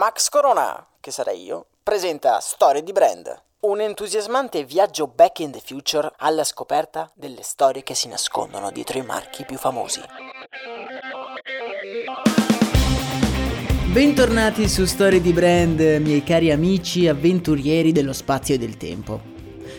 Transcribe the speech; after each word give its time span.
Max 0.00 0.30
Corona, 0.30 0.86
che 0.98 1.10
sarei 1.10 1.44
io, 1.44 1.66
presenta 1.82 2.40
Storie 2.40 2.82
di 2.82 2.90
Brand, 2.90 3.42
un 3.66 3.82
entusiasmante 3.82 4.64
viaggio 4.64 5.06
back 5.06 5.40
in 5.40 5.50
the 5.50 5.60
future 5.62 6.10
alla 6.16 6.42
scoperta 6.42 7.10
delle 7.14 7.42
storie 7.42 7.82
che 7.82 7.94
si 7.94 8.08
nascondono 8.08 8.70
dietro 8.70 8.96
i 8.96 9.02
marchi 9.02 9.44
più 9.44 9.58
famosi. 9.58 10.00
Bentornati 13.92 14.70
su 14.70 14.86
Storie 14.86 15.20
di 15.20 15.34
Brand, 15.34 15.78
miei 15.78 16.24
cari 16.24 16.50
amici 16.50 17.06
avventurieri 17.06 17.92
dello 17.92 18.14
spazio 18.14 18.54
e 18.54 18.58
del 18.58 18.78
tempo. 18.78 19.20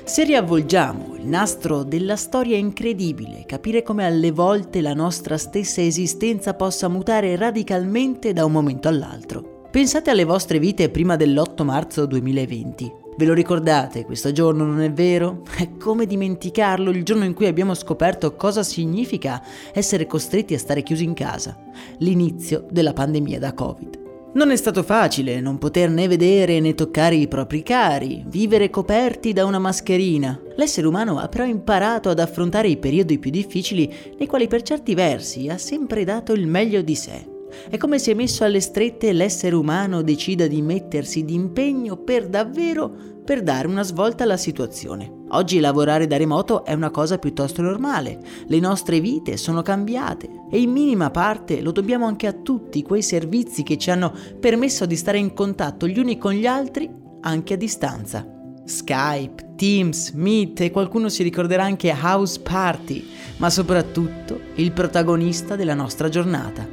Se 0.03 0.23
riavvolgiamo 0.23 1.15
il 1.15 1.25
nastro 1.25 1.81
della 1.81 2.15
storia 2.15 2.57
incredibile, 2.57 3.45
capire 3.47 3.81
come 3.81 4.05
alle 4.05 4.29
volte 4.29 4.81
la 4.81 4.93
nostra 4.93 5.39
stessa 5.39 5.81
esistenza 5.81 6.53
possa 6.53 6.87
mutare 6.89 7.35
radicalmente 7.35 8.33
da 8.33 8.45
un 8.45 8.51
momento 8.51 8.87
all'altro. 8.87 9.50
Pensate 9.71 10.09
alle 10.09 10.25
vostre 10.25 10.59
vite 10.59 10.89
prima 10.89 11.15
dell'8 11.15 11.63
marzo 11.63 12.05
2020. 12.05 12.91
Ve 13.15 13.23
lo 13.23 13.33
ricordate 13.33 14.03
questo 14.03 14.33
giorno, 14.33 14.65
non 14.65 14.81
è 14.81 14.91
vero? 14.91 15.43
È 15.55 15.77
come 15.77 16.05
dimenticarlo 16.05 16.89
il 16.89 17.05
giorno 17.05 17.23
in 17.23 17.33
cui 17.33 17.45
abbiamo 17.45 17.73
scoperto 17.73 18.35
cosa 18.35 18.63
significa 18.63 19.41
essere 19.71 20.07
costretti 20.07 20.53
a 20.53 20.59
stare 20.59 20.83
chiusi 20.83 21.05
in 21.05 21.13
casa, 21.13 21.57
l'inizio 21.99 22.65
della 22.69 22.91
pandemia 22.91 23.39
da 23.39 23.53
Covid. 23.53 23.99
Non 24.33 24.51
è 24.51 24.57
stato 24.57 24.83
facile 24.83 25.39
non 25.39 25.57
poter 25.57 25.89
né 25.89 26.05
vedere 26.09 26.59
né 26.59 26.75
toccare 26.75 27.15
i 27.15 27.29
propri 27.29 27.63
cari, 27.63 28.25
vivere 28.27 28.69
coperti 28.69 29.31
da 29.31 29.45
una 29.45 29.59
mascherina. 29.59 30.37
L'essere 30.57 30.87
umano 30.87 31.17
ha 31.17 31.29
però 31.29 31.45
imparato 31.45 32.09
ad 32.09 32.19
affrontare 32.19 32.67
i 32.67 32.75
periodi 32.75 33.19
più 33.19 33.31
difficili 33.31 33.89
nei 34.17 34.27
quali 34.27 34.47
per 34.47 34.63
certi 34.63 34.95
versi 34.95 35.47
ha 35.47 35.57
sempre 35.57 36.03
dato 36.03 36.33
il 36.33 36.45
meglio 36.45 36.81
di 36.81 36.95
sé. 36.95 37.39
È 37.69 37.77
come 37.77 37.99
se 37.99 38.13
messo 38.13 38.43
alle 38.43 38.59
strette 38.59 39.13
l'essere 39.13 39.55
umano 39.55 40.01
decida 40.01 40.47
di 40.47 40.61
mettersi 40.61 41.23
d'impegno 41.23 41.97
per 41.97 42.27
davvero 42.27 43.11
per 43.23 43.43
dare 43.43 43.67
una 43.67 43.83
svolta 43.83 44.23
alla 44.23 44.37
situazione. 44.37 45.19
Oggi 45.29 45.59
lavorare 45.59 46.07
da 46.07 46.17
remoto 46.17 46.65
è 46.65 46.73
una 46.73 46.89
cosa 46.89 47.17
piuttosto 47.17 47.61
normale, 47.61 48.19
le 48.47 48.59
nostre 48.59 48.99
vite 48.99 49.37
sono 49.37 49.61
cambiate 49.61 50.29
e 50.49 50.59
in 50.59 50.71
minima 50.71 51.09
parte 51.11 51.61
lo 51.61 51.71
dobbiamo 51.71 52.05
anche 52.05 52.27
a 52.27 52.33
tutti 52.33 52.81
quei 52.83 53.01
servizi 53.01 53.63
che 53.63 53.77
ci 53.77 53.91
hanno 53.91 54.13
permesso 54.39 54.85
di 54.85 54.95
stare 54.95 55.19
in 55.19 55.33
contatto 55.33 55.87
gli 55.87 55.99
uni 55.99 56.17
con 56.17 56.33
gli 56.33 56.45
altri 56.45 56.89
anche 57.21 57.53
a 57.53 57.57
distanza. 57.57 58.25
Skype, 58.65 59.53
Teams, 59.55 60.11
Meet 60.11 60.61
e 60.61 60.71
qualcuno 60.71 61.09
si 61.09 61.23
ricorderà 61.23 61.63
anche 61.63 61.95
House 61.99 62.39
Party, 62.39 63.05
ma 63.37 63.49
soprattutto 63.49 64.39
il 64.55 64.71
protagonista 64.71 65.55
della 65.55 65.73
nostra 65.73 66.09
giornata, 66.09 66.67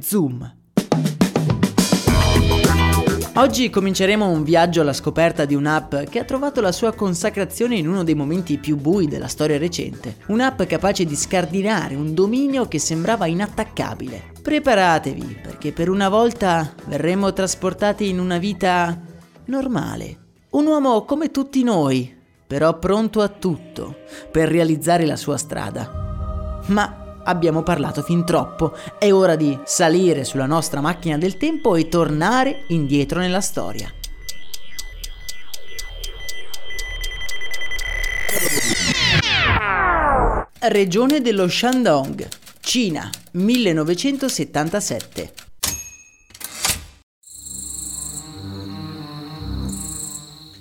Zoom. 0.00 0.58
Oggi 3.34 3.70
cominceremo 3.70 4.28
un 4.28 4.42
viaggio 4.42 4.80
alla 4.80 4.92
scoperta 4.92 5.44
di 5.44 5.54
un'app 5.54 5.94
che 6.10 6.18
ha 6.18 6.24
trovato 6.24 6.60
la 6.60 6.72
sua 6.72 6.92
consacrazione 6.92 7.76
in 7.76 7.88
uno 7.88 8.04
dei 8.04 8.14
momenti 8.14 8.58
più 8.58 8.76
bui 8.76 9.06
della 9.06 9.28
storia 9.28 9.56
recente. 9.56 10.16
Un'app 10.26 10.62
capace 10.64 11.04
di 11.04 11.14
scardinare 11.14 11.94
un 11.94 12.12
dominio 12.12 12.66
che 12.66 12.78
sembrava 12.78 13.26
inattaccabile. 13.26 14.32
Preparatevi, 14.42 15.38
perché 15.42 15.72
per 15.72 15.88
una 15.88 16.08
volta 16.08 16.74
verremo 16.86 17.32
trasportati 17.32 18.08
in 18.08 18.18
una 18.18 18.38
vita 18.38 19.00
normale. 19.46 20.18
Un 20.50 20.66
uomo 20.66 21.04
come 21.04 21.30
tutti 21.30 21.62
noi, 21.62 22.14
però 22.46 22.78
pronto 22.78 23.20
a 23.20 23.28
tutto 23.28 23.98
per 24.30 24.48
realizzare 24.48 25.06
la 25.06 25.16
sua 25.16 25.36
strada. 25.36 26.60
Ma 26.66 26.99
abbiamo 27.24 27.62
parlato 27.62 28.02
fin 28.02 28.24
troppo, 28.24 28.74
è 28.98 29.12
ora 29.12 29.36
di 29.36 29.58
salire 29.64 30.24
sulla 30.24 30.46
nostra 30.46 30.80
macchina 30.80 31.18
del 31.18 31.36
tempo 31.36 31.76
e 31.76 31.88
tornare 31.88 32.64
indietro 32.68 33.20
nella 33.20 33.40
storia. 33.40 33.92
Regione 40.62 41.20
dello 41.20 41.48
Shandong, 41.48 42.28
Cina, 42.60 43.10
1977. 43.32 45.32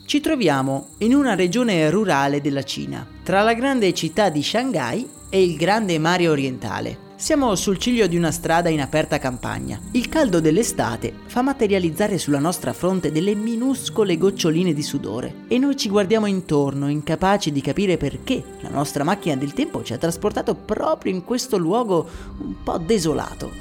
Ci 0.06 0.22
troviamo 0.22 0.92
in 1.00 1.14
una 1.14 1.36
regione 1.36 1.90
rurale 1.92 2.42
della 2.42 2.64
Cina, 2.64 3.06
tra 3.22 3.44
la 3.44 3.54
grande 3.54 3.94
città 3.94 4.30
di 4.30 4.42
Shanghai 4.42 5.08
e 5.30 5.44
il 5.44 5.56
grande 5.56 5.98
mare 6.00 6.28
orientale. 6.28 7.08
Siamo 7.20 7.54
sul 7.56 7.78
ciglio 7.78 8.08
di 8.08 8.16
una 8.16 8.32
strada 8.32 8.70
in 8.70 8.80
aperta 8.80 9.20
campagna. 9.20 9.78
Il 9.92 10.08
caldo 10.08 10.40
dell'estate 10.40 11.14
fa 11.26 11.42
materializzare 11.42 12.18
sulla 12.18 12.40
nostra 12.40 12.72
fronte 12.72 13.12
delle 13.12 13.36
minuscole 13.36 14.18
goccioline 14.18 14.74
di 14.74 14.82
sudore 14.82 15.44
e 15.50 15.58
noi 15.58 15.76
ci 15.76 15.90
guardiamo 15.90 16.28
intorno, 16.28 16.90
incapaci 16.90 17.52
di 17.52 17.60
capire 17.60 17.98
perché 17.98 18.42
la 18.62 18.70
nostra 18.70 19.04
macchina 19.04 19.36
del 19.36 19.52
tempo 19.52 19.84
ci 19.84 19.92
ha 19.92 19.98
trasportato 19.98 20.56
proprio 20.56 21.14
in 21.14 21.26
questo 21.26 21.58
luogo 21.58 22.08
un 22.38 22.56
po' 22.64 22.78
desolato. 22.78 23.52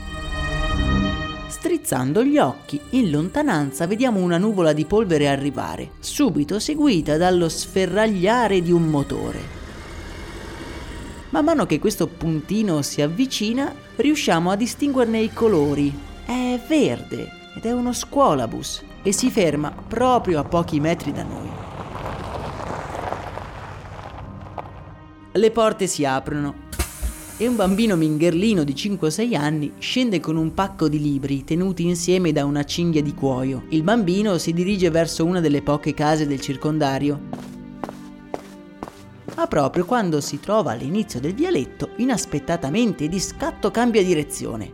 Strizzando 1.48 2.22
gli 2.22 2.38
occhi, 2.38 2.80
in 2.90 3.10
lontananza 3.10 3.88
vediamo 3.88 4.20
una 4.20 4.38
nuvola 4.38 4.72
di 4.72 4.84
polvere 4.84 5.26
arrivare, 5.26 5.90
subito 5.98 6.60
seguita 6.60 7.16
dallo 7.16 7.48
sferragliare 7.48 8.62
di 8.62 8.70
un 8.70 8.84
motore. 8.84 9.57
Man 11.30 11.44
mano 11.44 11.66
che 11.66 11.78
questo 11.78 12.06
puntino 12.06 12.80
si 12.80 13.02
avvicina, 13.02 13.74
riusciamo 13.96 14.50
a 14.50 14.56
distinguerne 14.56 15.20
i 15.20 15.30
colori. 15.30 15.92
È 16.24 16.58
verde 16.66 17.30
ed 17.54 17.66
è 17.66 17.72
uno 17.72 17.92
scuolabus 17.92 18.82
e 19.02 19.12
si 19.12 19.30
ferma 19.30 19.70
proprio 19.70 20.40
a 20.40 20.44
pochi 20.44 20.80
metri 20.80 21.12
da 21.12 21.24
noi. 21.24 21.48
Le 25.32 25.50
porte 25.50 25.86
si 25.86 26.06
aprono 26.06 26.66
e 27.36 27.46
un 27.46 27.56
bambino 27.56 27.94
mingherlino 27.94 28.64
di 28.64 28.72
5-6 28.72 29.36
anni 29.36 29.72
scende 29.78 30.20
con 30.20 30.36
un 30.36 30.54
pacco 30.54 30.88
di 30.88 30.98
libri 30.98 31.44
tenuti 31.44 31.84
insieme 31.84 32.32
da 32.32 32.46
una 32.46 32.64
cinghia 32.64 33.02
di 33.02 33.12
cuoio. 33.12 33.64
Il 33.68 33.82
bambino 33.82 34.38
si 34.38 34.54
dirige 34.54 34.88
verso 34.88 35.26
una 35.26 35.40
delle 35.40 35.60
poche 35.60 35.92
case 35.92 36.26
del 36.26 36.40
circondario 36.40 37.20
ma 39.38 39.46
proprio 39.46 39.84
quando 39.84 40.20
si 40.20 40.40
trova 40.40 40.72
all'inizio 40.72 41.20
del 41.20 41.32
vialetto, 41.32 41.90
inaspettatamente 41.98 43.06
di 43.06 43.20
scatto 43.20 43.70
cambia 43.70 44.02
direzione, 44.02 44.72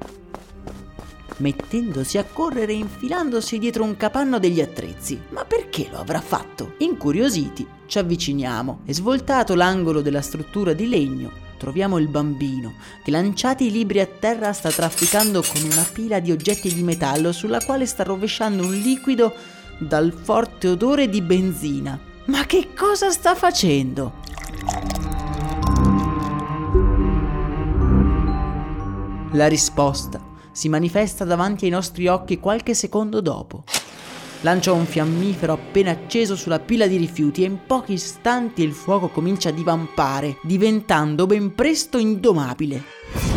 mettendosi 1.36 2.16
a 2.16 2.24
correre 2.24 2.72
e 2.72 2.76
infilandosi 2.76 3.58
dietro 3.58 3.84
un 3.84 3.94
capanno 3.98 4.38
degli 4.38 4.62
attrezzi. 4.62 5.20
Ma 5.28 5.44
perché 5.44 5.88
lo 5.90 5.98
avrà 5.98 6.22
fatto? 6.22 6.76
Incuriositi, 6.78 7.66
ci 7.84 7.98
avviciniamo 7.98 8.80
e 8.86 8.94
svoltato 8.94 9.54
l'angolo 9.54 10.00
della 10.00 10.22
struttura 10.22 10.72
di 10.72 10.88
legno, 10.88 11.30
troviamo 11.58 11.98
il 11.98 12.08
bambino 12.08 12.76
che 13.02 13.10
lanciati 13.10 13.66
i 13.66 13.70
libri 13.70 14.00
a 14.00 14.06
terra 14.06 14.54
sta 14.54 14.70
trafficando 14.70 15.42
con 15.42 15.62
una 15.62 15.86
pila 15.92 16.20
di 16.20 16.32
oggetti 16.32 16.72
di 16.72 16.82
metallo 16.82 17.32
sulla 17.32 17.62
quale 17.62 17.84
sta 17.84 18.02
rovesciando 18.02 18.64
un 18.64 18.72
liquido 18.72 19.34
dal 19.76 20.10
forte 20.10 20.68
odore 20.68 21.10
di 21.10 21.20
benzina. 21.20 22.00
Ma 22.26 22.46
che 22.46 22.68
cosa 22.74 23.10
sta 23.10 23.34
facendo? 23.34 24.22
La 29.32 29.48
risposta 29.48 30.20
si 30.52 30.68
manifesta 30.68 31.24
davanti 31.24 31.64
ai 31.64 31.70
nostri 31.72 32.06
occhi 32.06 32.38
qualche 32.38 32.72
secondo 32.74 33.20
dopo. 33.20 33.64
Lancia 34.42 34.72
un 34.72 34.84
fiammifero 34.84 35.54
appena 35.54 35.90
acceso 35.90 36.36
sulla 36.36 36.60
pila 36.60 36.86
di 36.86 36.96
rifiuti 36.96 37.42
e 37.42 37.46
in 37.46 37.58
pochi 37.66 37.94
istanti 37.94 38.62
il 38.62 38.72
fuoco 38.72 39.08
comincia 39.08 39.48
a 39.48 39.52
divampare, 39.52 40.36
diventando 40.42 41.26
ben 41.26 41.54
presto 41.54 41.98
indomabile. 41.98 43.33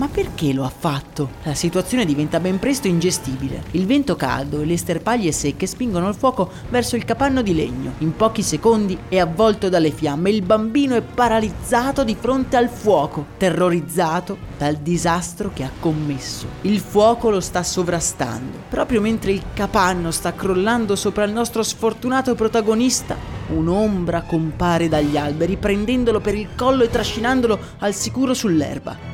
Ma 0.00 0.08
perché 0.08 0.54
lo 0.54 0.64
ha 0.64 0.72
fatto? 0.74 1.28
La 1.42 1.52
situazione 1.52 2.06
diventa 2.06 2.40
ben 2.40 2.58
presto 2.58 2.88
ingestibile. 2.88 3.64
Il 3.72 3.84
vento 3.84 4.16
caldo 4.16 4.62
e 4.62 4.64
le 4.64 4.78
sterpaglie 4.78 5.30
secche 5.30 5.66
spingono 5.66 6.08
il 6.08 6.14
fuoco 6.14 6.50
verso 6.70 6.96
il 6.96 7.04
capanno 7.04 7.42
di 7.42 7.54
legno. 7.54 7.92
In 7.98 8.16
pochi 8.16 8.42
secondi 8.42 8.96
è 9.10 9.18
avvolto 9.18 9.68
dalle 9.68 9.90
fiamme 9.90 10.30
il 10.30 10.40
bambino 10.40 10.94
è 10.94 11.02
paralizzato 11.02 12.02
di 12.02 12.16
fronte 12.18 12.56
al 12.56 12.70
fuoco, 12.70 13.26
terrorizzato 13.36 14.38
dal 14.56 14.76
disastro 14.76 15.50
che 15.52 15.64
ha 15.64 15.70
commesso. 15.78 16.46
Il 16.62 16.80
fuoco 16.80 17.28
lo 17.28 17.40
sta 17.40 17.62
sovrastando. 17.62 18.56
Proprio 18.70 19.02
mentre 19.02 19.32
il 19.32 19.42
capanno 19.52 20.10
sta 20.12 20.32
crollando 20.32 20.96
sopra 20.96 21.24
il 21.24 21.32
nostro 21.32 21.62
sfortunato 21.62 22.34
protagonista, 22.34 23.18
un'ombra 23.48 24.22
compare 24.22 24.88
dagli 24.88 25.18
alberi 25.18 25.58
prendendolo 25.58 26.20
per 26.20 26.36
il 26.36 26.48
collo 26.56 26.84
e 26.84 26.88
trascinandolo 26.88 27.58
al 27.80 27.92
sicuro 27.92 28.32
sull'erba. 28.32 29.09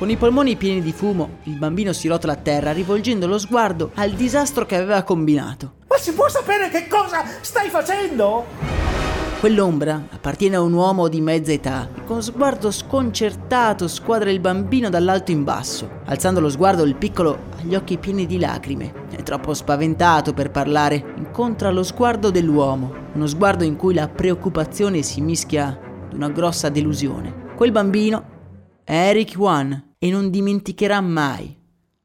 Con 0.00 0.08
i 0.08 0.16
polmoni 0.16 0.56
pieni 0.56 0.80
di 0.80 0.92
fumo, 0.92 1.40
il 1.42 1.58
bambino 1.58 1.92
si 1.92 2.08
rotola 2.08 2.32
a 2.32 2.36
terra 2.36 2.72
rivolgendo 2.72 3.26
lo 3.26 3.36
sguardo 3.36 3.90
al 3.96 4.12
disastro 4.12 4.64
che 4.64 4.76
aveva 4.76 5.02
combinato. 5.02 5.74
Ma 5.86 5.98
si 5.98 6.14
può 6.14 6.26
sapere 6.26 6.70
che 6.70 6.88
cosa 6.88 7.22
stai 7.42 7.68
facendo? 7.68 8.46
Quell'ombra 9.40 10.06
appartiene 10.10 10.56
a 10.56 10.62
un 10.62 10.72
uomo 10.72 11.08
di 11.08 11.20
mezza 11.20 11.52
età. 11.52 11.86
Con 12.06 12.22
sguardo 12.22 12.70
sconcertato 12.70 13.88
squadra 13.88 14.30
il 14.30 14.40
bambino 14.40 14.88
dall'alto 14.88 15.32
in 15.32 15.44
basso. 15.44 16.00
Alzando 16.06 16.40
lo 16.40 16.48
sguardo, 16.48 16.82
il 16.84 16.96
piccolo 16.96 17.38
ha 17.58 17.62
gli 17.62 17.74
occhi 17.74 17.98
pieni 17.98 18.24
di 18.24 18.38
lacrime. 18.38 19.08
È 19.10 19.22
troppo 19.22 19.52
spaventato 19.52 20.32
per 20.32 20.50
parlare. 20.50 21.12
Incontra 21.18 21.70
lo 21.70 21.82
sguardo 21.82 22.30
dell'uomo. 22.30 22.94
Uno 23.12 23.26
sguardo 23.26 23.64
in 23.64 23.76
cui 23.76 23.92
la 23.92 24.08
preoccupazione 24.08 25.02
si 25.02 25.20
mischia 25.20 25.78
ad 26.06 26.14
una 26.14 26.30
grossa 26.30 26.70
delusione. 26.70 27.52
Quel 27.54 27.70
bambino 27.70 28.24
è 28.82 28.94
Eric 28.94 29.34
Wan 29.36 29.88
e 30.02 30.08
non 30.08 30.30
dimenticherà 30.30 30.98
mai 31.02 31.54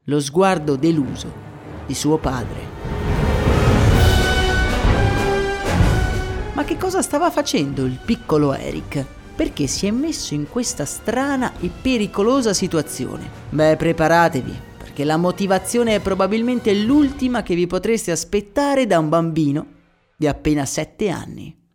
lo 0.04 0.20
sguardo 0.20 0.76
deluso 0.76 1.32
di 1.86 1.94
suo 1.94 2.18
padre. 2.18 2.60
Ma 6.52 6.62
che 6.64 6.76
cosa 6.76 7.00
stava 7.00 7.30
facendo 7.30 7.86
il 7.86 7.98
piccolo 8.04 8.52
Eric? 8.52 9.02
Perché 9.34 9.66
si 9.66 9.86
è 9.86 9.90
messo 9.90 10.34
in 10.34 10.46
questa 10.50 10.84
strana 10.84 11.58
e 11.58 11.70
pericolosa 11.70 12.52
situazione? 12.52 13.30
Beh, 13.48 13.76
preparatevi, 13.76 14.52
perché 14.76 15.02
la 15.04 15.16
motivazione 15.16 15.94
è 15.94 16.00
probabilmente 16.00 16.74
l'ultima 16.74 17.42
che 17.42 17.54
vi 17.54 17.66
potreste 17.66 18.10
aspettare 18.10 18.86
da 18.86 18.98
un 18.98 19.08
bambino 19.08 19.66
di 20.18 20.26
appena 20.26 20.66
7 20.66 21.08
anni. 21.08 21.65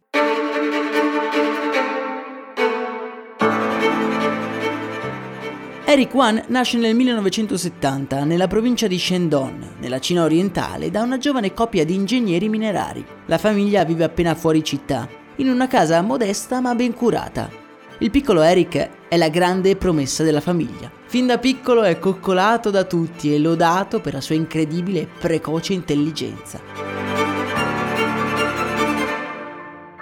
Eric 5.91 6.13
Wan 6.13 6.41
nasce 6.47 6.77
nel 6.77 6.95
1970 6.95 8.23
nella 8.23 8.47
provincia 8.47 8.88
di 8.88 8.97
Shandong, 8.97 9.71
nella 9.79 9.99
Cina 9.99 10.23
orientale, 10.23 10.89
da 10.89 11.01
una 11.01 11.17
giovane 11.17 11.53
coppia 11.53 11.83
di 11.83 11.93
ingegneri 11.93 12.47
minerari. 12.47 13.05
La 13.25 13.38
famiglia 13.38 13.83
vive 13.83 14.05
appena 14.05 14.33
fuori 14.33 14.63
città, 14.63 15.05
in 15.35 15.49
una 15.49 15.67
casa 15.67 16.01
modesta 16.01 16.61
ma 16.61 16.73
ben 16.75 16.93
curata. 16.93 17.49
Il 17.97 18.09
piccolo 18.09 18.41
Eric 18.41 18.89
è 19.09 19.17
la 19.17 19.27
grande 19.27 19.75
promessa 19.75 20.23
della 20.23 20.39
famiglia. 20.39 20.89
Fin 21.07 21.27
da 21.27 21.38
piccolo 21.38 21.81
è 21.81 21.99
coccolato 21.99 22.69
da 22.69 22.85
tutti 22.85 23.33
e 23.33 23.37
lodato 23.37 23.99
per 23.99 24.13
la 24.13 24.21
sua 24.21 24.35
incredibile 24.35 25.01
e 25.01 25.07
precoce 25.19 25.73
intelligenza. 25.73 27.20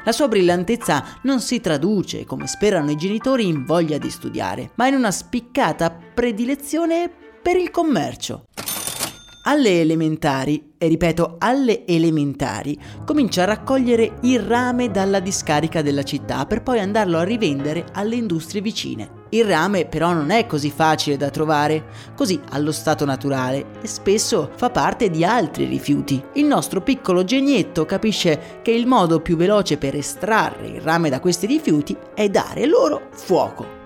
La 0.10 0.16
sua 0.16 0.28
brillantezza 0.28 1.20
non 1.22 1.40
si 1.40 1.62
traduce, 1.62 2.26
come 2.26 2.48
sperano 2.48 2.90
i 2.90 2.96
genitori, 2.96 3.46
in 3.46 3.64
voglia 3.64 4.00
di 4.00 4.10
studiare, 4.10 4.72
ma 4.74 4.88
in 4.88 4.96
una 4.96 5.12
spiccata 5.12 5.92
predilezione 5.92 7.12
per 7.40 7.58
il 7.58 7.70
commercio. 7.70 8.46
Alle 9.44 9.82
elementari, 9.82 10.74
e 10.80 10.88
ripeto 10.88 11.36
alle 11.38 11.86
elementari, 11.86 12.76
comincia 13.06 13.44
a 13.44 13.46
raccogliere 13.46 14.18
il 14.22 14.40
rame 14.40 14.90
dalla 14.90 15.20
discarica 15.20 15.84
della 15.84 16.02
città 16.02 16.48
per 16.48 16.64
poi 16.64 16.80
andarlo 16.80 17.20
a 17.20 17.24
rivendere 17.24 17.86
alle 17.94 18.16
industrie 18.16 18.62
vicine. 18.62 19.19
Il 19.32 19.46
rame 19.46 19.86
però 19.86 20.12
non 20.12 20.32
è 20.32 20.48
così 20.48 20.72
facile 20.72 21.16
da 21.16 21.30
trovare, 21.30 21.86
così 22.16 22.40
allo 22.50 22.72
stato 22.72 23.06
naturale 23.06 23.66
e 23.82 23.88
spesso 23.88 24.50
fa 24.56 24.72
parte 24.72 25.10
di 25.10 25.24
altri 25.24 25.66
rifiuti. 25.66 26.24
Il 26.34 26.46
nostro 26.46 26.82
piccolo 26.82 27.24
genietto 27.24 27.86
capisce 27.86 28.60
che 28.64 28.72
il 28.72 28.88
modo 28.88 29.20
più 29.20 29.36
veloce 29.36 29.78
per 29.78 29.96
estrarre 29.96 30.68
il 30.68 30.82
rame 30.82 31.10
da 31.10 31.20
questi 31.20 31.46
rifiuti 31.46 31.96
è 32.16 32.28
dare 32.30 32.66
loro 32.66 33.10
fuoco. 33.12 33.78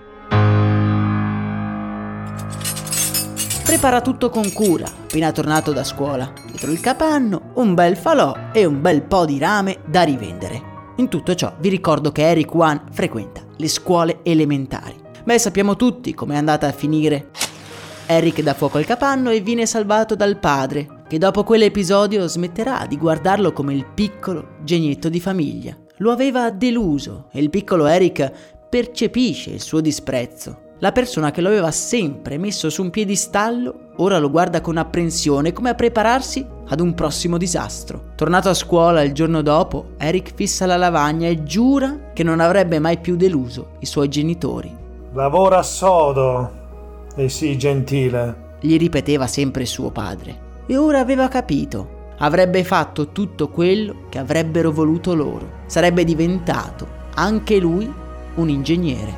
Prepara 3.64 4.00
tutto 4.00 4.30
con 4.30 4.50
cura, 4.52 4.86
appena 4.86 5.32
tornato 5.32 5.72
da 5.72 5.84
scuola. 5.84 6.32
Dietro 6.46 6.70
il 6.70 6.80
capanno, 6.80 7.50
un 7.54 7.74
bel 7.74 7.96
falò 7.96 8.34
e 8.52 8.64
un 8.64 8.80
bel 8.80 9.02
po' 9.02 9.26
di 9.26 9.38
rame 9.38 9.80
da 9.84 10.02
rivendere. 10.02 10.72
In 10.96 11.08
tutto 11.08 11.34
ciò 11.34 11.52
vi 11.58 11.68
ricordo 11.68 12.12
che 12.12 12.22
Eric 12.22 12.54
Wan 12.54 12.80
frequenta 12.92 13.42
le 13.56 13.68
scuole 13.68 14.20
elementari. 14.22 15.03
Beh, 15.24 15.38
sappiamo 15.38 15.74
tutti 15.74 16.12
com'è 16.12 16.36
andata 16.36 16.66
a 16.66 16.72
finire. 16.72 17.30
Eric 18.06 18.42
dà 18.42 18.52
fuoco 18.52 18.76
al 18.76 18.84
capanno 18.84 19.30
e 19.30 19.40
viene 19.40 19.64
salvato 19.64 20.14
dal 20.14 20.38
padre, 20.38 21.04
che 21.08 21.16
dopo 21.16 21.44
quell'episodio 21.44 22.26
smetterà 22.26 22.84
di 22.86 22.98
guardarlo 22.98 23.50
come 23.52 23.72
il 23.72 23.86
piccolo 23.86 24.56
genietto 24.62 25.08
di 25.08 25.20
famiglia. 25.20 25.74
Lo 25.98 26.10
aveva 26.10 26.50
deluso 26.50 27.28
e 27.32 27.40
il 27.40 27.48
piccolo 27.48 27.86
Eric 27.86 28.30
percepisce 28.68 29.48
il 29.48 29.62
suo 29.62 29.80
disprezzo. 29.80 30.72
La 30.80 30.92
persona 30.92 31.30
che 31.30 31.40
lo 31.40 31.48
aveva 31.48 31.70
sempre 31.70 32.36
messo 32.36 32.68
su 32.68 32.82
un 32.82 32.90
piedistallo 32.90 33.92
ora 33.96 34.18
lo 34.18 34.30
guarda 34.30 34.60
con 34.60 34.76
apprensione 34.76 35.54
come 35.54 35.70
a 35.70 35.74
prepararsi 35.74 36.44
ad 36.66 36.80
un 36.80 36.92
prossimo 36.92 37.38
disastro. 37.38 38.12
Tornato 38.14 38.50
a 38.50 38.54
scuola 38.54 39.00
il 39.00 39.12
giorno 39.12 39.40
dopo, 39.40 39.92
Eric 39.96 40.34
fissa 40.34 40.66
la 40.66 40.76
lavagna 40.76 41.28
e 41.28 41.44
giura 41.44 42.10
che 42.12 42.22
non 42.22 42.40
avrebbe 42.40 42.78
mai 42.78 42.98
più 42.98 43.16
deluso 43.16 43.76
i 43.78 43.86
suoi 43.86 44.08
genitori. 44.08 44.82
Lavora 45.14 45.62
sodo 45.62 46.50
e 47.14 47.28
sii 47.28 47.56
gentile, 47.56 48.56
gli 48.58 48.76
ripeteva 48.76 49.28
sempre 49.28 49.64
suo 49.64 49.90
padre. 49.90 50.62
E 50.66 50.76
ora 50.76 50.98
aveva 50.98 51.28
capito. 51.28 52.12
Avrebbe 52.18 52.64
fatto 52.64 53.10
tutto 53.12 53.48
quello 53.48 54.06
che 54.08 54.18
avrebbero 54.18 54.72
voluto 54.72 55.14
loro. 55.14 55.62
Sarebbe 55.66 56.02
diventato 56.02 56.88
anche 57.14 57.58
lui 57.60 57.88
un 58.34 58.48
ingegnere. 58.48 59.14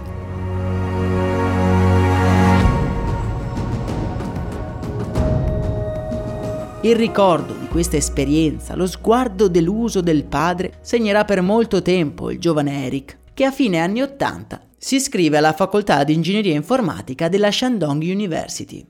Il 6.83 6.95
ricordo 6.95 7.55
di 7.55 7.69
questa 7.69 7.97
esperienza, 7.97 8.77
lo 8.77 8.87
sguardo 8.87 9.49
deluso 9.49 10.03
del 10.03 10.25
padre, 10.25 10.75
segnerà 10.83 11.25
per 11.25 11.41
molto 11.41 11.81
tempo 11.81 12.31
il 12.31 12.39
giovane 12.39 12.85
Eric, 12.85 13.17
che 13.33 13.45
a 13.45 13.51
fine 13.51 13.79
anni 13.79 14.03
Ottanta 14.03 14.61
si 14.79 14.97
iscrive 14.97 15.39
alla 15.39 15.53
facoltà 15.53 16.05
di 16.05 16.13
ingegneria 16.13 16.55
informatica 16.55 17.29
della 17.29 17.51
Shandong 17.51 18.03
University. 18.03 18.87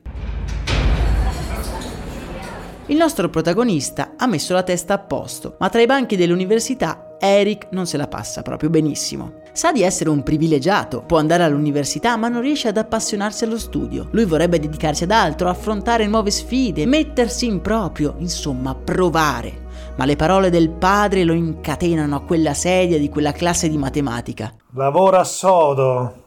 Il 2.87 2.97
nostro 2.97 3.29
protagonista 3.29 4.13
ha 4.17 4.27
messo 4.27 4.53
la 4.53 4.63
testa 4.63 4.93
a 4.93 4.99
posto, 4.99 5.55
ma 5.59 5.69
tra 5.69 5.81
i 5.81 5.85
banchi 5.85 6.15
dell'università 6.15 7.15
Eric 7.19 7.67
non 7.71 7.85
se 7.85 7.97
la 7.97 8.07
passa 8.07 8.41
proprio 8.41 8.69
benissimo. 8.69 9.41
Sa 9.51 9.71
di 9.71 9.81
essere 9.81 10.09
un 10.09 10.23
privilegiato, 10.23 11.01
può 11.01 11.17
andare 11.17 11.43
all'università 11.43 12.15
ma 12.15 12.27
non 12.27 12.41
riesce 12.41 12.67
ad 12.67 12.77
appassionarsi 12.77 13.43
allo 13.43 13.57
studio. 13.57 14.07
Lui 14.11 14.25
vorrebbe 14.25 14.59
dedicarsi 14.59 15.03
ad 15.03 15.11
altro, 15.11 15.49
affrontare 15.49 16.05
nuove 16.05 16.31
sfide, 16.31 16.85
mettersi 16.85 17.45
in 17.45 17.61
proprio, 17.61 18.15
insomma 18.19 18.75
provare. 18.75 19.65
Ma 19.97 20.05
le 20.05 20.15
parole 20.15 20.49
del 20.51 20.69
padre 20.69 21.23
lo 21.23 21.33
incatenano 21.33 22.15
a 22.15 22.21
quella 22.21 22.53
sedia 22.53 22.99
di 22.99 23.09
quella 23.09 23.31
classe 23.31 23.67
di 23.67 23.77
matematica. 23.77 24.53
Lavora 24.73 25.23
sodo 25.23 26.23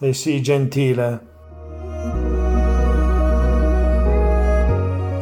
e 0.00 0.12
sii 0.14 0.40
gentile. 0.40 1.28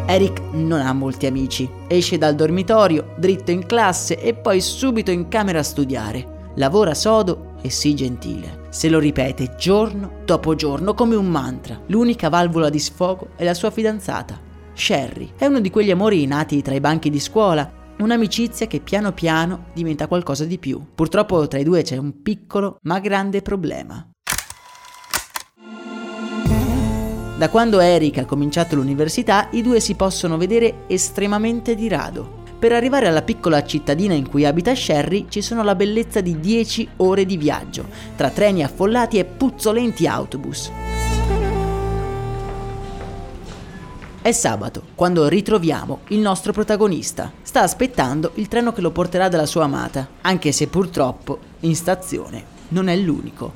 Eric 0.07 0.41
non 0.53 0.81
ha 0.81 0.93
molti 0.93 1.27
amici. 1.27 1.69
Esce 1.87 2.17
dal 2.19 2.35
dormitorio, 2.35 3.15
dritto 3.17 3.51
in 3.51 3.67
classe 3.67 4.19
e 4.19 4.33
poi 4.33 4.61
subito 4.61 5.11
in 5.11 5.29
camera 5.29 5.59
a 5.59 5.65
studiare. 5.65 6.53
Lavora 6.55 6.95
sodo 6.95 7.57
e 7.61 7.69
sii 7.69 7.95
gentile. 7.95 8.67
Se 8.71 8.89
lo 8.89 9.01
ripete 9.01 9.57
giorno 9.59 10.21
dopo 10.25 10.55
giorno 10.55 10.95
come 10.95 11.17
un 11.17 11.27
mantra. 11.27 11.81
L'unica 11.87 12.29
valvola 12.29 12.71
di 12.71 12.79
sfogo 12.79 13.31
è 13.35 13.45
la 13.45 13.55
sua 13.55 13.71
fidanzata. 13.71 14.39
Sherry 14.73 15.33
è 15.37 15.47
uno 15.47 15.59
di 15.59 15.71
quegli 15.71 15.91
amori 15.91 16.25
nati 16.27 16.63
tra 16.63 16.75
i 16.75 16.81
banchi 16.81 17.11
di 17.11 17.19
scuola, 17.19 17.71
un'amicizia 17.99 18.67
che 18.67 18.81
piano 18.81 19.13
piano 19.13 19.67
diventa 19.73 20.07
qualcosa 20.07 20.45
di 20.45 20.59
più. 20.59 20.83
Purtroppo 20.95 21.47
tra 21.49 21.59
i 21.59 21.65
due 21.65 21.83
c'è 21.83 21.97
un 21.97 22.23
piccolo 22.23 22.79
ma 22.83 22.99
grande 23.01 23.43
problema. 23.43 24.09
Da 27.39 27.51
quando 27.51 27.79
Eric 27.79 28.19
ha 28.19 28.25
cominciato 28.25 28.75
l'università, 28.75 29.49
i 29.53 29.63
due 29.63 29.79
si 29.79 29.95
possono 29.95 30.37
vedere 30.37 30.85
estremamente 30.89 31.77
di 31.77 31.87
rado. 31.87 32.43
Per 32.59 32.73
arrivare 32.73 33.07
alla 33.07 33.23
piccola 33.23 33.65
cittadina 33.65 34.15
in 34.15 34.29
cui 34.29 34.45
abita 34.45 34.75
Sherry 34.75 35.27
ci 35.29 35.41
sono 35.41 35.63
la 35.63 35.77
bellezza 35.77 36.21
di 36.21 36.41
10 36.41 36.89
ore 36.97 37.25
di 37.25 37.37
viaggio, 37.37 37.87
tra 38.17 38.31
treni 38.31 38.65
affollati 38.65 39.19
e 39.19 39.25
puzzolenti 39.25 40.09
autobus. 40.09 40.98
È 44.29 44.33
sabato, 44.33 44.83
quando 44.95 45.27
ritroviamo 45.27 46.01
il 46.09 46.19
nostro 46.19 46.53
protagonista. 46.53 47.33
Sta 47.41 47.63
aspettando 47.63 48.33
il 48.35 48.47
treno 48.47 48.75
che 48.75 48.83
lo 48.83 48.91
porterà 48.91 49.31
dalla 49.31 49.47
sua 49.47 49.65
amata, 49.65 50.07
anche 50.21 50.53
se 50.53 50.67
purtroppo 50.67 51.39
in 51.61 51.75
stazione 51.75 52.45
non 52.69 52.89
è 52.89 52.97
l'unico. 52.97 53.55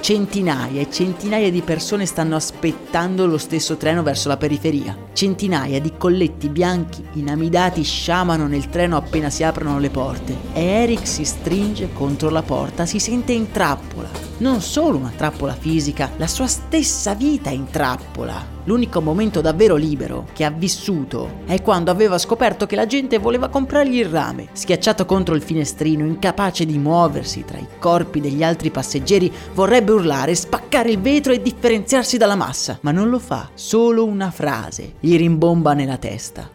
Centinaia 0.00 0.80
e 0.80 0.90
centinaia 0.90 1.50
di 1.50 1.60
persone 1.60 2.06
stanno 2.06 2.36
aspettando 2.36 3.26
lo 3.26 3.36
stesso 3.36 3.76
treno 3.76 4.02
verso 4.02 4.28
la 4.28 4.38
periferia. 4.38 4.96
Centinaia 5.12 5.78
di 5.82 5.92
colletti 5.98 6.48
bianchi 6.48 7.04
inamidati 7.12 7.82
sciamano 7.82 8.46
nel 8.46 8.70
treno 8.70 8.96
appena 8.96 9.28
si 9.28 9.42
aprono 9.42 9.78
le 9.78 9.90
porte 9.90 10.34
e 10.54 10.64
Eric 10.64 11.06
si 11.06 11.26
stringe 11.26 11.92
contro 11.92 12.30
la 12.30 12.40
porta, 12.40 12.86
si 12.86 12.98
sente 12.98 13.32
in 13.32 13.50
trappola. 13.50 14.27
Non 14.40 14.60
solo 14.60 14.98
una 14.98 15.12
trappola 15.16 15.52
fisica, 15.52 16.12
la 16.16 16.28
sua 16.28 16.46
stessa 16.46 17.14
vita 17.14 17.50
è 17.50 17.52
in 17.52 17.70
trappola. 17.70 18.56
L'unico 18.66 19.00
momento 19.00 19.40
davvero 19.40 19.74
libero 19.74 20.28
che 20.32 20.44
ha 20.44 20.50
vissuto 20.50 21.40
è 21.46 21.60
quando 21.60 21.90
aveva 21.90 22.18
scoperto 22.18 22.64
che 22.64 22.76
la 22.76 22.86
gente 22.86 23.18
voleva 23.18 23.48
comprargli 23.48 23.96
il 23.96 24.08
rame. 24.08 24.50
Schiacciato 24.52 25.06
contro 25.06 25.34
il 25.34 25.42
finestrino, 25.42 26.04
incapace 26.04 26.64
di 26.66 26.78
muoversi 26.78 27.44
tra 27.44 27.58
i 27.58 27.66
corpi 27.80 28.20
degli 28.20 28.44
altri 28.44 28.70
passeggeri, 28.70 29.32
vorrebbe 29.54 29.90
urlare, 29.90 30.36
spaccare 30.36 30.90
il 30.90 31.00
vetro 31.00 31.32
e 31.32 31.42
differenziarsi 31.42 32.16
dalla 32.16 32.36
massa, 32.36 32.78
ma 32.82 32.92
non 32.92 33.08
lo 33.08 33.18
fa. 33.18 33.50
Solo 33.54 34.04
una 34.04 34.30
frase 34.30 34.92
gli 35.00 35.16
rimbomba 35.16 35.72
nella 35.74 35.96
testa. 35.96 36.48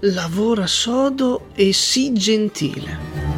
Lavora 0.00 0.68
sodo 0.68 1.46
e 1.56 1.72
sii 1.72 2.12
gentile. 2.12 3.29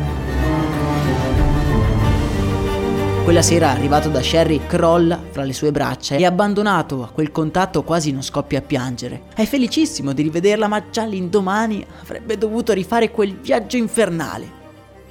Quella 3.25 3.43
sera, 3.43 3.71
arrivato 3.71 4.09
da 4.09 4.21
Sherry, 4.21 4.67
crolla 4.67 5.19
fra 5.31 5.45
le 5.45 5.53
sue 5.53 5.71
braccia 5.71 6.17
e 6.17 6.25
abbandonato 6.25 7.05
a 7.05 7.11
quel 7.11 7.31
contatto 7.31 7.85
quasi 7.85 8.11
non 8.11 8.21
scoppia 8.21 8.59
a 8.59 8.63
piangere. 8.63 9.23
È 9.33 9.45
felicissimo 9.45 10.13
di 10.13 10.23
rivederla, 10.23 10.67
ma 10.67 10.91
già 10.91 11.05
l'indomani 11.05 11.87
avrebbe 12.03 12.37
dovuto 12.37 12.73
rifare 12.73 13.13
quel 13.13 13.37
viaggio 13.37 13.77
infernale. 13.77 14.61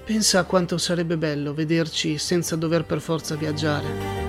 Pensa 0.03 0.39
a 0.39 0.44
quanto 0.44 0.77
sarebbe 0.77 1.15
bello 1.15 1.53
vederci 1.53 2.18
senza 2.18 2.58
dover 2.58 2.84
per 2.84 3.00
forza 3.00 3.36
viaggiare. 3.36 4.20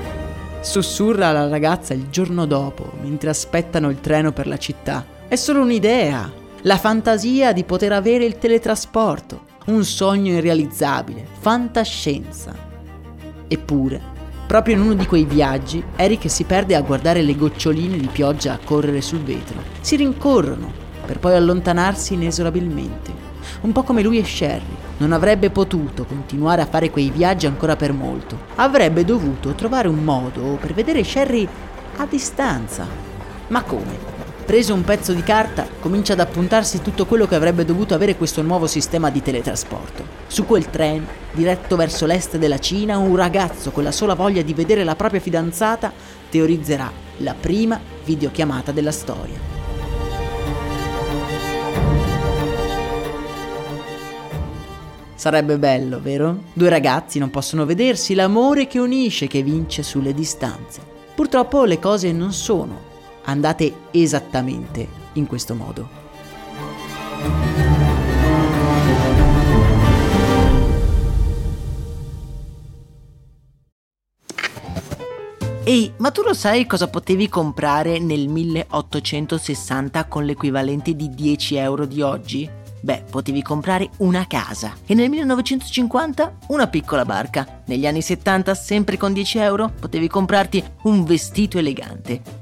Sussurra 0.60 1.26
alla 1.28 1.48
ragazza 1.48 1.92
il 1.92 2.08
giorno 2.08 2.46
dopo, 2.46 2.92
mentre 3.02 3.30
aspettano 3.30 3.90
il 3.90 4.00
treno 4.00 4.32
per 4.32 4.46
la 4.46 4.58
città. 4.58 5.04
È 5.26 5.34
solo 5.34 5.60
un'idea, 5.60 6.30
la 6.62 6.78
fantasia 6.78 7.52
di 7.52 7.64
poter 7.64 7.90
avere 7.90 8.24
il 8.24 8.38
teletrasporto, 8.38 9.46
un 9.66 9.84
sogno 9.84 10.34
irrealizzabile, 10.34 11.26
fantascienza. 11.40 12.70
Eppure, 13.52 14.00
proprio 14.46 14.76
in 14.76 14.80
uno 14.80 14.94
di 14.94 15.04
quei 15.04 15.26
viaggi, 15.26 15.84
Eric 15.96 16.30
si 16.30 16.44
perde 16.44 16.74
a 16.74 16.80
guardare 16.80 17.20
le 17.20 17.36
goccioline 17.36 17.98
di 17.98 18.06
pioggia 18.06 18.58
correre 18.64 19.02
sul 19.02 19.18
vetro. 19.18 19.62
Si 19.82 19.94
rincorrono, 19.96 20.72
per 21.04 21.18
poi 21.18 21.34
allontanarsi 21.34 22.14
inesorabilmente. 22.14 23.12
Un 23.60 23.72
po' 23.72 23.82
come 23.82 24.00
lui 24.00 24.16
e 24.16 24.24
Sherry. 24.24 24.74
Non 24.96 25.12
avrebbe 25.12 25.50
potuto 25.50 26.06
continuare 26.06 26.62
a 26.62 26.66
fare 26.66 26.90
quei 26.90 27.10
viaggi 27.10 27.44
ancora 27.44 27.76
per 27.76 27.92
molto. 27.92 28.38
Avrebbe 28.54 29.04
dovuto 29.04 29.52
trovare 29.52 29.86
un 29.86 30.02
modo 30.02 30.56
per 30.58 30.72
vedere 30.72 31.04
Sherry 31.04 31.46
a 31.96 32.06
distanza. 32.06 32.86
Ma 33.48 33.62
come? 33.64 34.11
Preso 34.44 34.74
un 34.74 34.82
pezzo 34.82 35.12
di 35.12 35.22
carta, 35.22 35.66
comincia 35.80 36.14
ad 36.14 36.20
appuntarsi 36.20 36.82
tutto 36.82 37.06
quello 37.06 37.26
che 37.26 37.36
avrebbe 37.36 37.64
dovuto 37.64 37.94
avere 37.94 38.16
questo 38.16 38.42
nuovo 38.42 38.66
sistema 38.66 39.08
di 39.08 39.22
teletrasporto. 39.22 40.04
Su 40.26 40.44
quel 40.44 40.68
treno, 40.68 41.06
diretto 41.32 41.76
verso 41.76 42.06
l'est 42.06 42.36
della 42.36 42.58
Cina, 42.58 42.98
un 42.98 43.14
ragazzo 43.14 43.70
con 43.70 43.84
la 43.84 43.92
sola 43.92 44.14
voglia 44.14 44.42
di 44.42 44.52
vedere 44.52 44.82
la 44.82 44.96
propria 44.96 45.20
fidanzata 45.20 45.92
teorizzerà 46.28 46.90
la 47.18 47.34
prima 47.38 47.80
videochiamata 48.04 48.72
della 48.72 48.90
storia. 48.90 49.38
Sarebbe 55.14 55.56
bello, 55.56 56.00
vero? 56.00 56.42
Due 56.52 56.68
ragazzi 56.68 57.20
non 57.20 57.30
possono 57.30 57.64
vedersi, 57.64 58.14
l'amore 58.14 58.66
che 58.66 58.80
unisce, 58.80 59.28
che 59.28 59.42
vince 59.42 59.84
sulle 59.84 60.12
distanze. 60.12 60.80
Purtroppo 61.14 61.64
le 61.64 61.78
cose 61.78 62.10
non 62.10 62.32
sono 62.32 62.90
andate 63.24 63.72
esattamente 63.90 64.86
in 65.14 65.26
questo 65.26 65.54
modo. 65.54 66.00
Ehi, 75.64 75.92
ma 75.98 76.10
tu 76.10 76.22
lo 76.22 76.34
sai 76.34 76.66
cosa 76.66 76.88
potevi 76.88 77.28
comprare 77.28 78.00
nel 78.00 78.26
1860 78.26 80.06
con 80.06 80.24
l'equivalente 80.24 80.96
di 80.96 81.08
10 81.08 81.54
euro 81.54 81.86
di 81.86 82.02
oggi? 82.02 82.50
Beh, 82.80 83.04
potevi 83.08 83.42
comprare 83.42 83.88
una 83.98 84.26
casa 84.26 84.74
e 84.84 84.94
nel 84.94 85.08
1950 85.08 86.38
una 86.48 86.66
piccola 86.66 87.04
barca. 87.04 87.62
Negli 87.66 87.86
anni 87.86 88.02
70, 88.02 88.56
sempre 88.56 88.96
con 88.96 89.12
10 89.12 89.38
euro, 89.38 89.72
potevi 89.78 90.08
comprarti 90.08 90.64
un 90.82 91.04
vestito 91.04 91.58
elegante. 91.58 92.41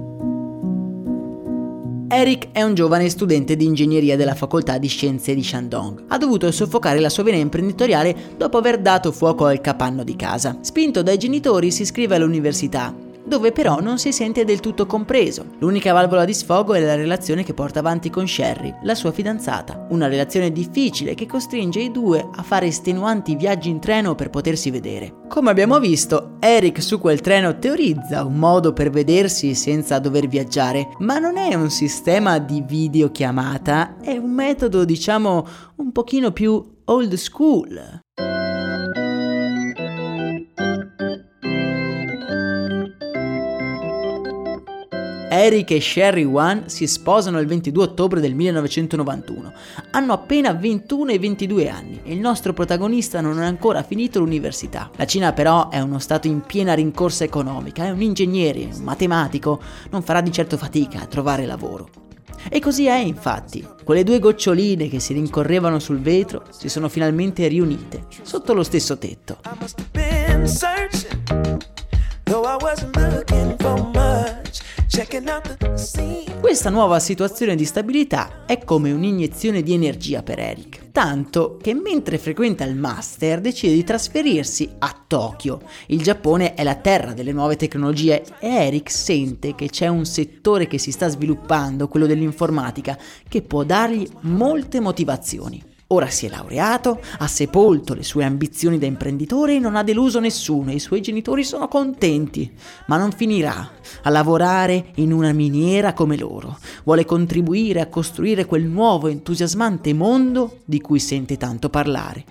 Eric 2.13 2.49
è 2.51 2.61
un 2.61 2.73
giovane 2.73 3.07
studente 3.07 3.55
di 3.55 3.63
ingegneria 3.63 4.17
della 4.17 4.35
facoltà 4.35 4.77
di 4.77 4.89
scienze 4.89 5.33
di 5.33 5.41
Shandong. 5.41 6.03
Ha 6.09 6.17
dovuto 6.17 6.51
soffocare 6.51 6.99
la 6.99 7.07
sua 7.07 7.23
vena 7.23 7.37
imprenditoriale 7.37 8.13
dopo 8.35 8.57
aver 8.57 8.79
dato 8.79 9.13
fuoco 9.13 9.45
al 9.45 9.61
capanno 9.61 10.03
di 10.03 10.17
casa. 10.17 10.57
Spinto 10.59 11.03
dai 11.03 11.17
genitori 11.17 11.71
si 11.71 11.83
iscrive 11.83 12.15
all'università 12.15 12.93
dove 13.31 13.53
però 13.53 13.79
non 13.79 13.97
si 13.97 14.11
sente 14.11 14.43
del 14.43 14.59
tutto 14.59 14.85
compreso. 14.85 15.45
L'unica 15.59 15.93
valvola 15.93 16.25
di 16.25 16.33
sfogo 16.33 16.73
è 16.73 16.81
la 16.81 16.95
relazione 16.95 17.43
che 17.43 17.53
porta 17.53 17.79
avanti 17.79 18.09
con 18.09 18.27
Sherry, 18.27 18.75
la 18.83 18.93
sua 18.93 19.13
fidanzata. 19.13 19.85
Una 19.91 20.09
relazione 20.09 20.51
difficile 20.51 21.15
che 21.15 21.27
costringe 21.27 21.79
i 21.79 21.91
due 21.91 22.27
a 22.29 22.43
fare 22.43 22.65
estenuanti 22.65 23.37
viaggi 23.37 23.69
in 23.69 23.79
treno 23.79 24.15
per 24.15 24.29
potersi 24.29 24.69
vedere. 24.69 25.21
Come 25.29 25.49
abbiamo 25.49 25.79
visto, 25.79 26.35
Eric 26.41 26.83
su 26.83 26.99
quel 26.99 27.21
treno 27.21 27.57
teorizza 27.57 28.25
un 28.25 28.35
modo 28.35 28.73
per 28.73 28.89
vedersi 28.89 29.55
senza 29.55 29.97
dover 29.99 30.27
viaggiare, 30.27 30.89
ma 30.97 31.17
non 31.17 31.37
è 31.37 31.53
un 31.53 31.69
sistema 31.69 32.37
di 32.37 32.61
videochiamata, 32.67 33.95
è 34.01 34.17
un 34.17 34.33
metodo 34.33 34.83
diciamo 34.83 35.47
un 35.77 35.93
pochino 35.93 36.31
più 36.31 36.61
old 36.83 37.13
school. 37.13 38.01
Eric 45.33 45.71
e 45.71 45.79
Sherry 45.79 46.25
One 46.25 46.63
si 46.65 46.85
sposano 46.87 47.39
il 47.39 47.47
22 47.47 47.83
ottobre 47.83 48.19
del 48.19 48.35
1991. 48.35 49.53
Hanno 49.91 50.11
appena 50.11 50.51
21 50.51 51.11
e 51.11 51.19
22 51.19 51.69
anni 51.69 52.01
e 52.03 52.11
il 52.11 52.19
nostro 52.19 52.51
protagonista 52.51 53.21
non 53.21 53.39
ha 53.39 53.45
ancora 53.45 53.81
finito 53.81 54.19
l'università. 54.19 54.91
La 54.97 55.05
Cina 55.05 55.31
però 55.31 55.69
è 55.69 55.79
uno 55.79 55.99
stato 55.99 56.27
in 56.27 56.41
piena 56.41 56.73
rincorsa 56.73 57.23
economica, 57.23 57.85
è 57.85 57.91
un 57.91 58.01
ingegnere, 58.01 58.67
un 58.73 58.83
matematico, 58.83 59.61
non 59.89 60.03
farà 60.03 60.19
di 60.19 60.33
certo 60.33 60.57
fatica 60.57 60.99
a 60.99 61.05
trovare 61.05 61.45
lavoro. 61.45 61.87
E 62.49 62.59
così 62.59 62.87
è 62.87 62.97
infatti. 62.97 63.65
Quelle 63.85 64.03
due 64.03 64.19
goccioline 64.19 64.89
che 64.89 64.99
si 64.99 65.13
rincorrevano 65.13 65.79
sul 65.79 66.01
vetro 66.01 66.43
si 66.49 66.67
sono 66.67 66.89
finalmente 66.89 67.47
riunite 67.47 68.03
sotto 68.21 68.53
lo 68.53 68.63
stesso 68.63 68.97
tetto. 68.97 69.37
Questa 76.41 76.69
nuova 76.69 76.99
situazione 76.99 77.55
di 77.55 77.63
stabilità 77.63 78.43
è 78.45 78.61
come 78.65 78.91
un'iniezione 78.91 79.63
di 79.63 79.73
energia 79.73 80.21
per 80.21 80.39
Eric, 80.39 80.91
tanto 80.91 81.57
che 81.61 81.73
mentre 81.73 82.17
frequenta 82.17 82.65
il 82.65 82.75
master 82.75 83.39
decide 83.39 83.73
di 83.73 83.85
trasferirsi 83.85 84.69
a 84.79 84.93
Tokyo. 85.07 85.61
Il 85.87 86.03
Giappone 86.03 86.55
è 86.55 86.63
la 86.63 86.75
terra 86.75 87.13
delle 87.13 87.31
nuove 87.31 87.55
tecnologie 87.55 88.21
e 88.39 88.49
Eric 88.49 88.91
sente 88.91 89.55
che 89.55 89.69
c'è 89.69 89.87
un 89.87 90.03
settore 90.03 90.67
che 90.67 90.77
si 90.77 90.91
sta 90.91 91.07
sviluppando, 91.07 91.87
quello 91.87 92.05
dell'informatica, 92.05 92.97
che 93.29 93.41
può 93.43 93.63
dargli 93.63 94.05
molte 94.23 94.81
motivazioni. 94.81 95.70
Ora 95.91 96.07
si 96.07 96.25
è 96.25 96.29
laureato, 96.29 97.01
ha 97.17 97.27
sepolto 97.27 97.93
le 97.93 98.03
sue 98.03 98.23
ambizioni 98.23 98.77
da 98.77 98.85
imprenditore 98.85 99.55
e 99.55 99.59
non 99.59 99.75
ha 99.75 99.83
deluso 99.83 100.21
nessuno, 100.21 100.71
i 100.71 100.79
suoi 100.79 101.01
genitori 101.01 101.43
sono 101.43 101.67
contenti, 101.67 102.49
ma 102.87 102.95
non 102.95 103.11
finirà 103.11 103.71
a 104.03 104.09
lavorare 104.09 104.91
in 104.95 105.11
una 105.11 105.33
miniera 105.33 105.91
come 105.91 106.17
loro. 106.17 106.57
Vuole 106.85 107.03
contribuire 107.03 107.81
a 107.81 107.87
costruire 107.87 108.45
quel 108.45 108.63
nuovo 108.63 109.07
entusiasmante 109.07 109.93
mondo 109.93 110.59
di 110.63 110.79
cui 110.79 110.99
sente 110.99 111.35
tanto 111.35 111.69
parlare. 111.69 112.23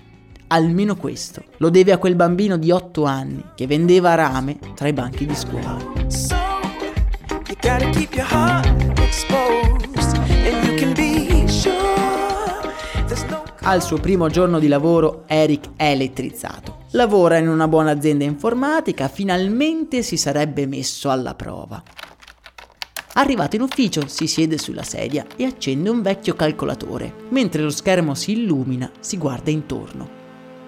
Almeno 0.47 0.97
questo 0.97 1.45
lo 1.59 1.69
deve 1.69 1.93
a 1.93 1.99
quel 1.99 2.15
bambino 2.15 2.57
di 2.57 2.71
8 2.71 3.05
anni 3.05 3.45
che 3.55 3.67
vendeva 3.67 4.15
rame 4.15 4.59
tra 4.75 4.89
i 4.89 4.95
banchi 4.95 5.27
di 5.27 5.35
scuola. 5.35 5.77
So, 6.09 6.35
al 13.63 13.83
suo 13.83 13.99
primo 13.99 14.29
giorno 14.29 14.59
di 14.59 14.69
lavoro 14.69 15.25
Eric 15.27 15.71
è 15.77 15.91
elettrizzato. 15.91 16.79
Lavora 16.93 17.37
in 17.37 17.49
una 17.49 17.69
buona 17.69 17.91
azienda 17.91 18.25
informatica, 18.25 19.09
finalmente 19.09 20.03
si 20.03 20.17
sarebbe 20.17 20.67
messo 20.67 21.11
alla 21.11 21.35
prova. 21.35 21.83
Arrivato 23.15 23.57
in 23.57 23.63
ufficio 23.63 24.07
si 24.07 24.27
siede 24.27 24.57
sulla 24.57 24.83
sedia 24.83 25.27
e 25.37 25.45
accende 25.45 25.91
un 25.91 26.01
vecchio 26.01 26.35
calcolatore. 26.35 27.13
Mentre 27.31 27.63
lo 27.63 27.71
schermo 27.71 28.15
si 28.15 28.33
illumina, 28.33 28.91
si 29.01 29.19
guarda 29.19 29.51
intorno. 29.51 30.19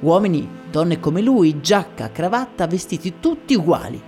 Uomini, 0.00 0.46
donne 0.70 1.00
come 1.00 1.22
lui, 1.22 1.61
giacca, 1.61 2.11
cravatta, 2.11 2.66
vestiti 2.66 3.14
tutti 3.20 3.54
uguali. 3.54 4.00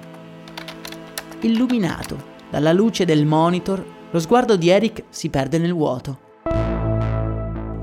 Illuminato 1.41 2.33
dalla 2.50 2.73
luce 2.73 3.05
del 3.05 3.25
monitor, 3.25 3.85
lo 4.11 4.19
sguardo 4.19 4.57
di 4.57 4.69
Eric 4.69 5.05
si 5.09 5.31
perde 5.31 5.59
nel 5.59 5.73
vuoto 5.73 6.24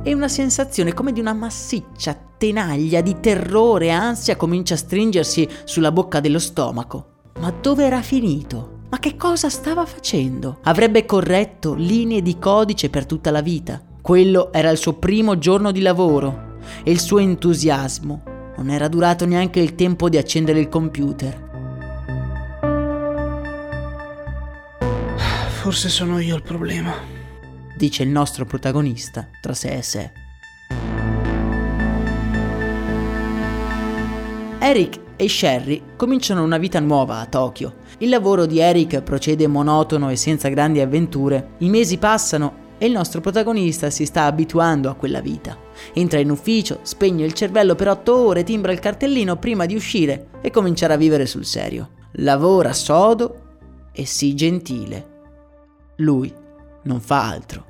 e 0.03 0.13
una 0.13 0.27
sensazione 0.27 0.93
come 0.93 1.11
di 1.11 1.19
una 1.19 1.33
massiccia 1.33 2.17
tenaglia 2.37 3.01
di 3.01 3.19
terrore 3.19 3.87
e 3.87 3.91
ansia 3.91 4.35
comincia 4.35 4.73
a 4.73 4.77
stringersi 4.77 5.47
sulla 5.63 5.91
bocca 5.91 6.19
dello 6.19 6.39
stomaco. 6.39 7.05
Ma 7.39 7.51
dove 7.51 7.85
era 7.85 8.01
finito? 8.01 8.79
Ma 8.89 8.99
che 8.99 9.15
cosa 9.15 9.49
stava 9.49 9.85
facendo? 9.85 10.59
Avrebbe 10.63 11.05
corretto 11.05 11.75
linee 11.75 12.21
di 12.21 12.39
codice 12.39 12.89
per 12.89 13.05
tutta 13.05 13.31
la 13.31 13.41
vita. 13.41 13.81
Quello 14.01 14.51
era 14.51 14.69
il 14.69 14.77
suo 14.77 14.93
primo 14.93 15.37
giorno 15.37 15.71
di 15.71 15.81
lavoro 15.81 16.57
e 16.83 16.91
il 16.91 16.99
suo 16.99 17.19
entusiasmo 17.19 18.23
non 18.57 18.69
era 18.69 18.87
durato 18.87 19.25
neanche 19.25 19.59
il 19.59 19.75
tempo 19.75 20.09
di 20.09 20.17
accendere 20.17 20.59
il 20.59 20.67
computer. 20.67 21.49
Forse 25.61 25.89
sono 25.89 26.19
io 26.19 26.35
il 26.35 26.41
problema 26.41 27.20
dice 27.81 28.03
il 28.03 28.09
nostro 28.09 28.45
protagonista 28.45 29.27
tra 29.41 29.55
sé 29.55 29.77
e 29.77 29.81
sé. 29.81 30.11
Eric 34.59 34.99
e 35.15 35.27
Sherry 35.27 35.81
cominciano 35.95 36.43
una 36.43 36.59
vita 36.59 36.79
nuova 36.79 37.17
a 37.19 37.25
Tokyo. 37.25 37.77
Il 37.97 38.09
lavoro 38.09 38.45
di 38.45 38.59
Eric 38.59 39.01
procede 39.01 39.47
monotono 39.47 40.11
e 40.11 40.15
senza 40.15 40.47
grandi 40.49 40.79
avventure. 40.79 41.53
I 41.59 41.69
mesi 41.69 41.97
passano 41.97 42.69
e 42.77 42.85
il 42.85 42.91
nostro 42.91 43.19
protagonista 43.19 43.89
si 43.89 44.05
sta 44.05 44.25
abituando 44.25 44.87
a 44.87 44.93
quella 44.93 45.19
vita. 45.19 45.57
Entra 45.93 46.19
in 46.19 46.29
ufficio, 46.29 46.81
spegne 46.83 47.25
il 47.25 47.33
cervello 47.33 47.73
per 47.73 47.89
otto 47.89 48.15
ore, 48.15 48.43
timbra 48.43 48.71
il 48.71 48.79
cartellino 48.79 49.37
prima 49.37 49.65
di 49.65 49.73
uscire 49.73 50.27
e 50.41 50.51
cominciare 50.51 50.93
a 50.93 50.97
vivere 50.97 51.25
sul 51.25 51.45
serio. 51.45 51.89
Lavora 52.13 52.73
sodo 52.73 53.89
e 53.91 54.05
sii 54.05 54.35
gentile. 54.35 55.07
Lui 55.95 56.31
non 56.83 56.99
fa 56.99 57.27
altro. 57.27 57.69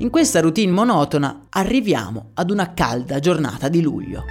In 0.00 0.08
questa 0.08 0.40
routine 0.40 0.72
monotona 0.72 1.48
arriviamo 1.50 2.30
ad 2.32 2.50
una 2.50 2.72
calda 2.72 3.18
giornata 3.18 3.68
di 3.68 3.82
luglio. 3.82 4.24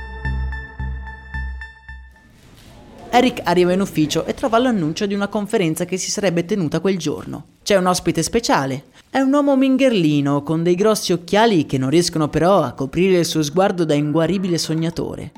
Eric 3.12 3.42
arriva 3.44 3.72
in 3.72 3.82
ufficio 3.82 4.26
e 4.26 4.34
trova 4.34 4.58
l'annuncio 4.58 5.06
di 5.06 5.14
una 5.14 5.28
conferenza 5.28 5.86
che 5.86 5.98
si 5.98 6.10
sarebbe 6.10 6.44
tenuta 6.44 6.80
quel 6.80 6.98
giorno. 6.98 7.50
C'è 7.62 7.76
un 7.76 7.86
ospite 7.86 8.24
speciale. 8.24 8.86
È 9.12 9.20
un 9.20 9.32
uomo 9.32 9.56
mingherlino 9.56 10.42
con 10.42 10.64
dei 10.64 10.74
grossi 10.74 11.14
occhiali 11.14 11.68
che 11.68 11.78
non 11.78 11.92
riescono 11.92 12.30
però 12.30 12.64
a 12.64 12.74
coprire 12.74 13.20
il 13.20 13.26
suo 13.26 13.44
sguardo 13.44 13.86
da 13.86 13.94
inguaribile 13.94 14.58
sognatore. 14.58 15.32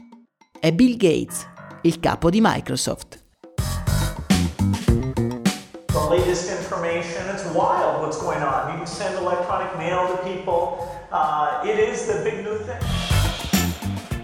È 0.57 0.71
Bill 0.71 0.95
Gates, 0.95 1.45
il 1.81 1.99
capo 1.99 2.29
di 2.29 2.39
Microsoft. 2.41 3.19
The 5.91 6.07
latest 6.09 6.49
information, 6.49 7.27
it's 7.33 7.43
wild 7.53 7.99
what's 7.99 8.17
going 8.17 8.41
on. 8.41 8.71
You 8.71 8.77
can 8.77 8.87
send 8.87 9.17
electronic 9.17 9.75
mail 9.77 10.07
to 10.07 10.20
people. 10.41 10.87
Uh, 11.11 11.67
it 11.67 11.77
is 11.77 12.05
the 12.05 12.21
big 12.23 12.43
new 12.43 12.57
thing. 12.65 12.79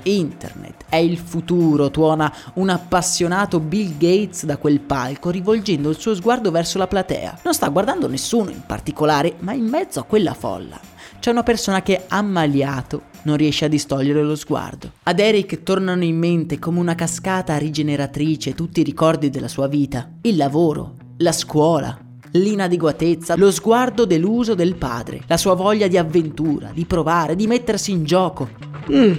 Internet 0.04 0.86
è 0.88 0.96
il 0.96 1.18
futuro, 1.18 1.92
tuona 1.92 2.34
un 2.54 2.70
appassionato 2.70 3.60
Bill 3.60 3.98
Gates 3.98 4.46
da 4.46 4.56
quel 4.56 4.80
palco 4.80 5.30
rivolgendo 5.30 5.90
il 5.90 6.00
suo 6.00 6.16
sguardo 6.16 6.50
verso 6.50 6.78
la 6.78 6.88
platea. 6.88 7.40
Non 7.44 7.54
sta 7.54 7.68
guardando 7.68 8.08
nessuno 8.08 8.50
in 8.50 8.62
particolare, 8.66 9.36
ma 9.40 9.52
in 9.52 9.66
mezzo 9.66 10.00
a 10.00 10.04
quella 10.04 10.34
folla 10.34 10.80
c'è 11.20 11.32
una 11.32 11.44
persona 11.44 11.82
che 11.82 12.06
ammaliato 12.08 13.04
non 13.24 13.36
riesce 13.36 13.66
a 13.66 13.68
distogliere 13.68 14.24
lo 14.24 14.36
sguardo. 14.36 14.94
Ad 15.04 15.20
Eric 15.20 15.64
tornano 15.64 16.06
in 16.06 16.18
mente 16.18 16.58
come 16.58 16.80
una 16.80 16.96
cascata 16.96 17.58
rigeneratrice 17.58 18.54
tutti 18.54 18.80
i 18.80 18.84
ricordi 18.84 19.30
della 19.30 19.50
sua 19.50 19.68
vita, 19.68 20.10
il 20.22 20.38
lavoro, 20.38 20.94
la 21.18 21.34
scuola, 21.34 22.07
l'inadeguatezza, 22.38 23.36
lo 23.36 23.52
sguardo 23.52 24.06
deluso 24.06 24.56
del 24.56 24.76
padre, 24.76 25.22
la 25.28 25.38
sua 25.38 25.54
voglia 25.54 25.88
di 25.88 25.98
avventura, 25.98 26.72
di 26.74 26.86
provare, 26.86 27.36
di 27.36 27.48
mettersi 27.48 27.92
in 27.92 28.04
gioco. 28.04 28.50
Mm, 28.92 29.14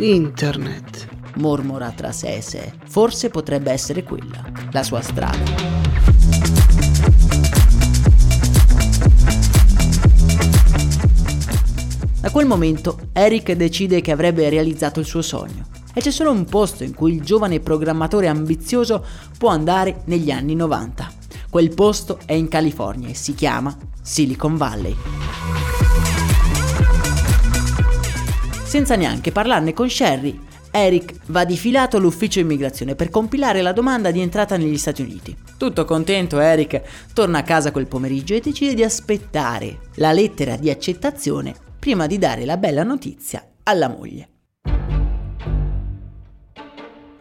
internet. 0.00 1.08
Mormora 1.36 1.90
tra 1.90 2.12
sé 2.12 2.36
e 2.36 2.40
sé. 2.40 2.72
Forse 2.86 3.28
potrebbe 3.28 3.70
essere 3.72 4.02
quella, 4.02 4.44
la 4.70 4.82
sua 4.82 5.00
strada. 5.00 5.82
Da 12.20 12.30
quel 12.30 12.46
momento 12.46 13.08
Eric 13.12 13.52
decide 13.52 14.00
che 14.00 14.12
avrebbe 14.12 14.48
realizzato 14.48 14.98
il 14.98 15.06
suo 15.06 15.22
sogno 15.22 15.66
e 15.92 16.00
c'è 16.00 16.10
solo 16.10 16.30
un 16.30 16.44
posto 16.44 16.82
in 16.82 16.94
cui 16.94 17.12
il 17.12 17.22
giovane 17.22 17.60
programmatore 17.60 18.28
ambizioso 18.28 19.04
può 19.36 19.50
andare 19.50 20.02
negli 20.06 20.30
anni 20.30 20.54
90 20.54 21.22
Quel 21.54 21.72
posto 21.72 22.18
è 22.26 22.32
in 22.32 22.48
California 22.48 23.10
e 23.10 23.14
si 23.14 23.32
chiama 23.32 23.78
Silicon 24.02 24.56
Valley. 24.56 24.96
Senza 28.64 28.96
neanche 28.96 29.30
parlarne 29.30 29.72
con 29.72 29.88
Sherry, 29.88 30.36
Eric 30.72 31.14
va 31.26 31.44
difilato 31.44 31.96
all'ufficio 31.96 32.40
immigrazione 32.40 32.96
per 32.96 33.08
compilare 33.08 33.62
la 33.62 33.70
domanda 33.70 34.10
di 34.10 34.18
entrata 34.18 34.56
negli 34.56 34.76
Stati 34.76 35.02
Uniti. 35.02 35.36
Tutto 35.56 35.84
contento, 35.84 36.40
Eric 36.40 37.12
torna 37.12 37.38
a 37.38 37.44
casa 37.44 37.70
quel 37.70 37.86
pomeriggio 37.86 38.34
e 38.34 38.40
decide 38.40 38.74
di 38.74 38.82
aspettare 38.82 39.78
la 39.98 40.10
lettera 40.10 40.56
di 40.56 40.70
accettazione 40.70 41.54
prima 41.78 42.08
di 42.08 42.18
dare 42.18 42.44
la 42.44 42.56
bella 42.56 42.82
notizia 42.82 43.48
alla 43.62 43.88
moglie. 43.88 44.28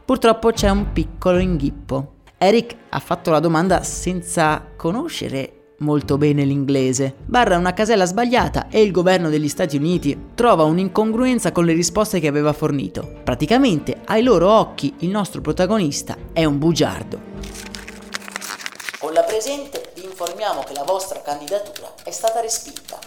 Purtroppo 0.04 0.50
c'è 0.50 0.72
un 0.72 0.92
piccolo 0.92 1.38
inghippo. 1.38 2.16
Eric 2.44 2.76
ha 2.90 3.00
fatto 3.00 3.32
la 3.32 3.40
domanda 3.40 3.84
senza 3.84 4.66
conoscere 4.76 5.76
molto 5.78 6.18
bene 6.18 6.44
l'inglese. 6.44 7.16
Barra 7.24 7.58
una 7.58 7.74
casella 7.74 8.04
sbagliata 8.04 8.68
e 8.68 8.82
il 8.82 8.92
governo 8.92 9.30
degli 9.30 9.48
Stati 9.48 9.78
Uniti 9.78 10.32
trova 10.36 10.64
un'incongruenza 10.64 11.54
con 11.54 11.64
le 11.64 11.72
risposte 11.72 12.20
che 12.20 12.28
aveva 12.28 12.52
fornito. 12.52 13.22
Praticamente, 13.24 14.02
ai 14.06 14.24
loro 14.24 14.50
occhi, 14.50 14.94
il 15.00 15.10
nostro 15.10 15.40
protagonista 15.40 16.18
è 16.34 16.44
un 16.44 16.58
bugiardo. 16.58 17.32
Con 19.00 19.14
la 19.14 19.24
presente 19.24 19.92
vi 19.96 20.04
informiamo 20.04 20.64
che 20.64 20.74
la 20.74 20.84
vostra 20.84 21.22
candidatura 21.22 21.94
è 22.04 22.12
stata 22.12 22.42
respinta. 22.42 23.00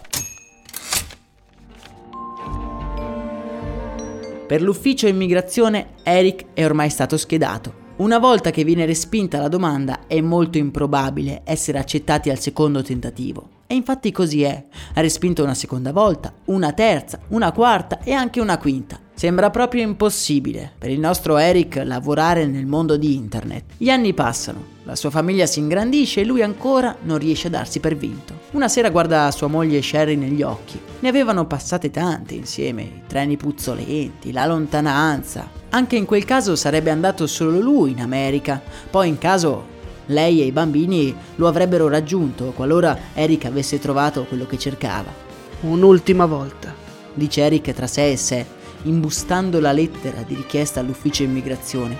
Per 4.46 4.62
l'ufficio 4.62 5.06
immigrazione 5.06 5.96
Eric 6.04 6.46
è 6.54 6.64
ormai 6.64 6.88
stato 6.88 7.18
schedato. 7.18 7.84
Una 7.96 8.18
volta 8.18 8.50
che 8.50 8.62
viene 8.62 8.84
respinta 8.84 9.40
la 9.40 9.48
domanda 9.48 10.00
è 10.06 10.20
molto 10.20 10.58
improbabile 10.58 11.40
essere 11.44 11.78
accettati 11.78 12.28
al 12.28 12.38
secondo 12.38 12.82
tentativo. 12.82 13.48
E 13.66 13.74
infatti 13.74 14.12
così 14.12 14.42
è. 14.42 14.66
Ha 14.92 15.00
respinto 15.00 15.42
una 15.42 15.54
seconda 15.54 15.92
volta, 15.92 16.30
una 16.44 16.74
terza, 16.74 17.18
una 17.28 17.52
quarta 17.52 18.00
e 18.00 18.12
anche 18.12 18.38
una 18.38 18.58
quinta. 18.58 19.00
Sembra 19.14 19.48
proprio 19.48 19.82
impossibile 19.82 20.72
per 20.76 20.90
il 20.90 21.00
nostro 21.00 21.38
Eric 21.38 21.80
lavorare 21.86 22.44
nel 22.44 22.66
mondo 22.66 22.98
di 22.98 23.14
internet. 23.14 23.64
Gli 23.78 23.88
anni 23.88 24.12
passano, 24.12 24.62
la 24.82 24.94
sua 24.94 25.08
famiglia 25.08 25.46
si 25.46 25.60
ingrandisce 25.60 26.20
e 26.20 26.26
lui 26.26 26.42
ancora 26.42 26.94
non 27.00 27.16
riesce 27.16 27.46
a 27.46 27.50
darsi 27.50 27.80
per 27.80 27.96
vinto. 27.96 28.34
Una 28.50 28.68
sera 28.68 28.90
guarda 28.90 29.30
sua 29.30 29.46
moglie 29.46 29.80
Sherry 29.80 30.16
negli 30.16 30.42
occhi. 30.42 30.78
Ne 31.00 31.08
avevano 31.08 31.46
passate 31.46 31.90
tante 31.90 32.34
insieme, 32.34 32.82
i 32.82 33.02
treni 33.06 33.38
puzzolenti, 33.38 34.32
la 34.32 34.44
lontananza. 34.44 35.64
Anche 35.76 35.96
in 35.96 36.06
quel 36.06 36.24
caso 36.24 36.56
sarebbe 36.56 36.88
andato 36.88 37.26
solo 37.26 37.60
lui 37.60 37.90
in 37.90 38.00
America. 38.00 38.62
Poi 38.90 39.08
in 39.08 39.18
caso 39.18 39.74
lei 40.06 40.40
e 40.40 40.46
i 40.46 40.50
bambini 40.50 41.14
lo 41.34 41.48
avrebbero 41.48 41.86
raggiunto 41.86 42.52
qualora 42.52 42.98
Eric 43.12 43.44
avesse 43.44 43.78
trovato 43.78 44.24
quello 44.24 44.46
che 44.46 44.56
cercava. 44.56 45.12
Un'ultima 45.60 46.24
volta. 46.24 46.74
Dice 47.12 47.42
Eric 47.42 47.74
tra 47.74 47.86
sé 47.86 48.10
e 48.10 48.16
sé 48.16 48.46
imbustando 48.84 49.60
la 49.60 49.72
lettera 49.72 50.22
di 50.22 50.34
richiesta 50.34 50.80
all'ufficio 50.80 51.24
immigrazione. 51.24 51.98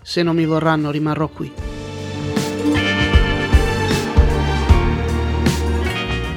Se 0.00 0.22
non 0.22 0.34
mi 0.34 0.46
vorranno 0.46 0.90
rimarrò 0.90 1.28
qui. 1.28 1.52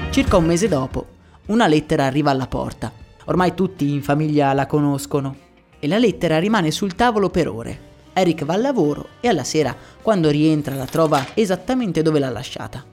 Circa 0.10 0.36
un 0.36 0.46
mese 0.46 0.68
dopo, 0.68 1.06
una 1.46 1.68
lettera 1.68 2.04
arriva 2.04 2.32
alla 2.32 2.48
porta. 2.48 2.91
Ormai 3.28 3.54
tutti 3.56 3.89
in 3.89 4.04
famiglia 4.04 4.52
la 4.52 4.68
conoscono 4.68 5.44
e 5.86 5.88
la 5.88 6.00
lettera 6.00 6.39
rimane 6.39 6.71
sul 6.71 6.95
tavolo 6.95 7.30
per 7.30 7.48
ore. 7.48 7.80
Eric 8.13 8.43
va 8.43 8.56
al 8.56 8.62
lavoro 8.62 9.10
e 9.19 9.28
alla 9.28 9.43
sera, 9.43 9.76
quando 10.02 10.32
rientra, 10.32 10.74
la 10.74 10.88
trova 10.88 11.24
esattamente 11.36 12.02
dove 12.02 12.17
l'ha 12.17 12.32
lasciata. 12.32 12.84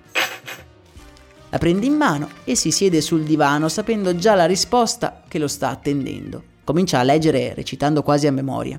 La 1.48 1.57
prende 1.59 1.87
in 1.87 1.94
mano 1.94 2.28
e 2.44 2.55
si 2.55 2.70
siede 2.70 3.00
sul 3.00 3.22
divano 3.22 3.70
sapendo 3.70 4.14
già 4.14 4.35
la 4.35 4.44
risposta 4.44 5.22
che 5.26 5.38
lo 5.38 5.48
sta 5.48 5.70
attendendo. 5.70 6.42
Comincia 6.64 6.98
a 6.98 7.02
leggere 7.02 7.55
recitando 7.55 8.02
quasi 8.02 8.26
a 8.26 8.33
memoria. 8.33 8.78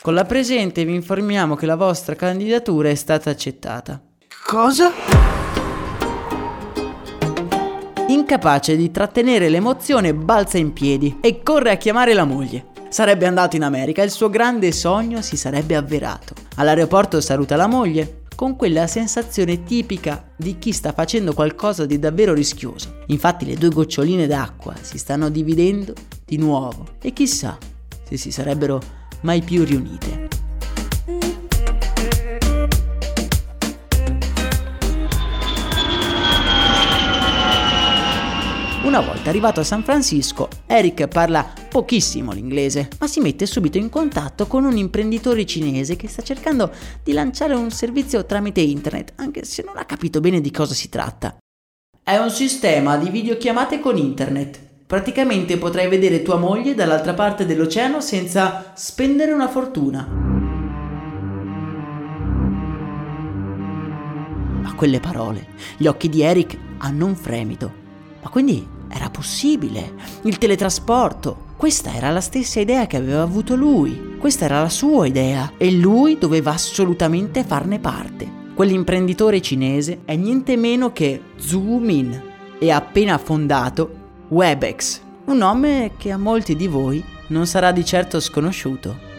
Con 0.00 0.14
la 0.14 0.24
presente 0.24 0.84
vi 0.86 0.94
informiamo 0.94 1.54
che 1.54 1.66
la 1.66 1.76
vostra 1.76 2.14
candidatura 2.14 2.88
è 2.88 2.94
stata 2.94 3.28
accettata. 3.28 4.00
Cosa? 4.46 4.90
Incapace 8.08 8.74
di 8.74 8.90
trattenere 8.90 9.50
l'emozione, 9.50 10.14
balza 10.14 10.56
in 10.56 10.72
piedi 10.72 11.18
e 11.20 11.42
corre 11.42 11.72
a 11.72 11.76
chiamare 11.76 12.14
la 12.14 12.24
moglie. 12.24 12.72
Sarebbe 12.94 13.26
andato 13.26 13.56
in 13.56 13.64
America 13.64 14.02
e 14.02 14.04
il 14.04 14.12
suo 14.12 14.30
grande 14.30 14.70
sogno 14.70 15.20
si 15.20 15.36
sarebbe 15.36 15.74
avverato. 15.74 16.32
All'aeroporto 16.54 17.20
saluta 17.20 17.56
la 17.56 17.66
moglie, 17.66 18.20
con 18.36 18.54
quella 18.54 18.86
sensazione 18.86 19.64
tipica 19.64 20.30
di 20.36 20.60
chi 20.60 20.70
sta 20.70 20.92
facendo 20.92 21.34
qualcosa 21.34 21.86
di 21.86 21.98
davvero 21.98 22.32
rischioso. 22.32 23.00
Infatti 23.06 23.46
le 23.46 23.56
due 23.56 23.70
goccioline 23.70 24.28
d'acqua 24.28 24.76
si 24.80 24.96
stanno 24.96 25.28
dividendo 25.28 25.92
di 26.24 26.36
nuovo 26.36 26.86
e 27.00 27.12
chissà 27.12 27.58
se 28.04 28.16
si 28.16 28.30
sarebbero 28.30 28.80
mai 29.22 29.42
più 29.42 29.64
riunite. 29.64 30.33
Una 38.94 39.06
volta 39.06 39.28
arrivato 39.28 39.58
a 39.58 39.64
San 39.64 39.82
Francisco, 39.82 40.48
Eric 40.66 41.08
parla 41.08 41.52
pochissimo 41.68 42.30
l'inglese, 42.30 42.90
ma 43.00 43.08
si 43.08 43.18
mette 43.18 43.44
subito 43.44 43.76
in 43.76 43.88
contatto 43.88 44.46
con 44.46 44.62
un 44.62 44.76
imprenditore 44.76 45.44
cinese 45.44 45.96
che 45.96 46.06
sta 46.06 46.22
cercando 46.22 46.70
di 47.02 47.10
lanciare 47.10 47.54
un 47.54 47.72
servizio 47.72 48.24
tramite 48.24 48.60
internet, 48.60 49.14
anche 49.16 49.44
se 49.44 49.64
non 49.66 49.78
ha 49.78 49.84
capito 49.84 50.20
bene 50.20 50.40
di 50.40 50.52
cosa 50.52 50.74
si 50.74 50.88
tratta. 50.88 51.36
È 52.04 52.16
un 52.18 52.30
sistema 52.30 52.96
di 52.96 53.10
videochiamate 53.10 53.80
con 53.80 53.96
internet. 53.96 54.60
Praticamente 54.86 55.58
potrai 55.58 55.88
vedere 55.88 56.22
tua 56.22 56.36
moglie 56.36 56.76
dall'altra 56.76 57.14
parte 57.14 57.46
dell'oceano 57.46 58.00
senza 58.00 58.74
spendere 58.76 59.32
una 59.32 59.48
fortuna. 59.48 60.08
A 64.62 64.74
quelle 64.76 65.00
parole, 65.00 65.48
gli 65.78 65.88
occhi 65.88 66.08
di 66.08 66.22
Eric 66.22 66.56
hanno 66.78 67.06
un 67.06 67.16
fremito. 67.16 67.82
Ma 68.22 68.30
quindi 68.30 68.73
era 68.94 69.10
possibile. 69.10 69.94
Il 70.22 70.38
teletrasporto. 70.38 71.52
Questa 71.56 71.92
era 71.94 72.10
la 72.10 72.20
stessa 72.20 72.60
idea 72.60 72.86
che 72.86 72.96
aveva 72.96 73.22
avuto 73.22 73.56
lui. 73.56 74.16
Questa 74.18 74.44
era 74.44 74.60
la 74.60 74.68
sua 74.68 75.06
idea. 75.06 75.52
E 75.56 75.72
lui 75.72 76.16
doveva 76.18 76.52
assolutamente 76.52 77.44
farne 77.44 77.78
parte. 77.78 78.42
Quell'imprenditore 78.54 79.40
cinese 79.40 80.02
è 80.04 80.14
niente 80.14 80.56
meno 80.56 80.92
che 80.92 81.20
Zhu 81.36 81.78
Min 81.78 82.22
e 82.58 82.70
ha 82.70 82.76
appena 82.76 83.18
fondato 83.18 84.02
Webex, 84.28 85.00
un 85.24 85.38
nome 85.38 85.92
che 85.96 86.12
a 86.12 86.16
molti 86.16 86.54
di 86.54 86.68
voi 86.68 87.02
non 87.28 87.46
sarà 87.46 87.72
di 87.72 87.84
certo 87.84 88.20
sconosciuto. 88.20 89.12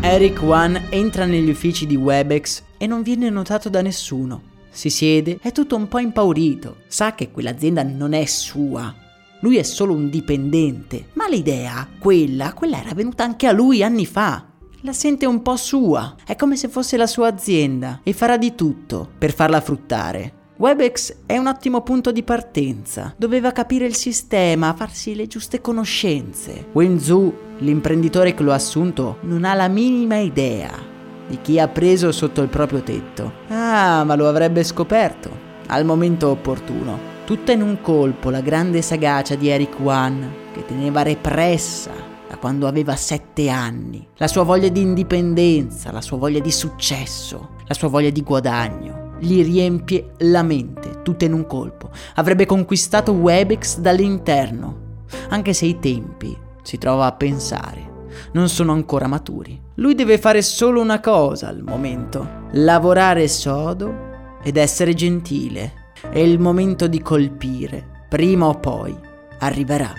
Eric 0.00 0.42
Wan 0.42 0.86
entra 0.90 1.24
negli 1.24 1.50
uffici 1.50 1.86
di 1.86 1.96
Webex 1.96 2.62
e 2.78 2.86
non 2.86 3.02
viene 3.02 3.28
notato 3.30 3.68
da 3.68 3.82
nessuno. 3.82 4.54
Si 4.76 4.90
siede, 4.90 5.38
è 5.40 5.52
tutto 5.52 5.74
un 5.74 5.88
po' 5.88 6.00
impaurito, 6.00 6.80
sa 6.86 7.14
che 7.14 7.30
quell'azienda 7.30 7.82
non 7.82 8.12
è 8.12 8.26
sua. 8.26 8.94
Lui 9.40 9.56
è 9.56 9.62
solo 9.62 9.94
un 9.94 10.10
dipendente, 10.10 11.06
ma 11.14 11.26
l'idea, 11.28 11.88
quella, 11.98 12.52
quella 12.52 12.80
era 12.80 12.92
venuta 12.92 13.24
anche 13.24 13.46
a 13.46 13.52
lui 13.52 13.82
anni 13.82 14.04
fa. 14.04 14.44
La 14.82 14.92
sente 14.92 15.24
un 15.24 15.40
po' 15.40 15.56
sua, 15.56 16.16
è 16.26 16.36
come 16.36 16.56
se 16.56 16.68
fosse 16.68 16.98
la 16.98 17.06
sua 17.06 17.28
azienda 17.28 18.00
e 18.02 18.12
farà 18.12 18.36
di 18.36 18.54
tutto 18.54 19.08
per 19.16 19.32
farla 19.32 19.62
fruttare. 19.62 20.34
Webex 20.58 21.20
è 21.24 21.38
un 21.38 21.46
ottimo 21.46 21.80
punto 21.80 22.12
di 22.12 22.22
partenza. 22.22 23.14
Doveva 23.16 23.52
capire 23.52 23.86
il 23.86 23.96
sistema, 23.96 24.74
farsi 24.74 25.14
le 25.14 25.26
giuste 25.26 25.62
conoscenze. 25.62 26.66
Wenzhou, 26.72 27.32
l'imprenditore 27.60 28.34
che 28.34 28.42
lo 28.42 28.52
ha 28.52 28.56
assunto, 28.56 29.20
non 29.22 29.44
ha 29.44 29.54
la 29.54 29.68
minima 29.68 30.18
idea 30.18 30.95
di 31.26 31.38
chi 31.40 31.58
ha 31.58 31.68
preso 31.68 32.12
sotto 32.12 32.42
il 32.42 32.48
proprio 32.48 32.82
tetto. 32.82 33.32
Ah, 33.48 34.04
ma 34.04 34.14
lo 34.14 34.28
avrebbe 34.28 34.62
scoperto 34.62 35.44
al 35.68 35.84
momento 35.84 36.28
opportuno. 36.28 37.14
Tutta 37.24 37.52
in 37.52 37.62
un 37.62 37.80
colpo 37.80 38.30
la 38.30 38.40
grande 38.40 38.82
sagacia 38.82 39.34
di 39.34 39.48
Eric 39.48 39.80
Wan, 39.80 40.32
che 40.52 40.64
teneva 40.64 41.02
repressa 41.02 41.90
da 42.28 42.36
quando 42.36 42.66
aveva 42.68 42.94
sette 42.94 43.48
anni, 43.48 44.06
la 44.16 44.28
sua 44.28 44.44
voglia 44.44 44.68
di 44.68 44.80
indipendenza, 44.80 45.90
la 45.90 46.00
sua 46.00 46.16
voglia 46.16 46.38
di 46.38 46.52
successo, 46.52 47.50
la 47.66 47.74
sua 47.74 47.88
voglia 47.88 48.10
di 48.10 48.22
guadagno, 48.22 49.14
gli 49.18 49.42
riempie 49.42 50.12
la 50.18 50.42
mente, 50.42 51.02
tutta 51.02 51.24
in 51.24 51.32
un 51.32 51.46
colpo. 51.46 51.90
Avrebbe 52.14 52.46
conquistato 52.46 53.12
Webex 53.12 53.78
dall'interno, 53.78 55.04
anche 55.30 55.52
se 55.52 55.66
i 55.66 55.78
tempi, 55.80 56.36
si 56.62 56.78
trova 56.78 57.06
a 57.06 57.12
pensare, 57.12 57.94
non 58.32 58.48
sono 58.48 58.72
ancora 58.72 59.06
maturi. 59.06 59.60
Lui 59.74 59.94
deve 59.94 60.18
fare 60.18 60.42
solo 60.42 60.80
una 60.80 61.00
cosa 61.00 61.48
al 61.48 61.62
momento, 61.62 62.48
lavorare 62.52 63.28
sodo 63.28 64.38
ed 64.42 64.56
essere 64.56 64.94
gentile. 64.94 65.84
È 66.10 66.18
il 66.18 66.38
momento 66.38 66.86
di 66.86 67.00
colpire, 67.00 67.84
prima 68.08 68.46
o 68.46 68.54
poi 68.58 68.96
arriverà. 69.38 69.92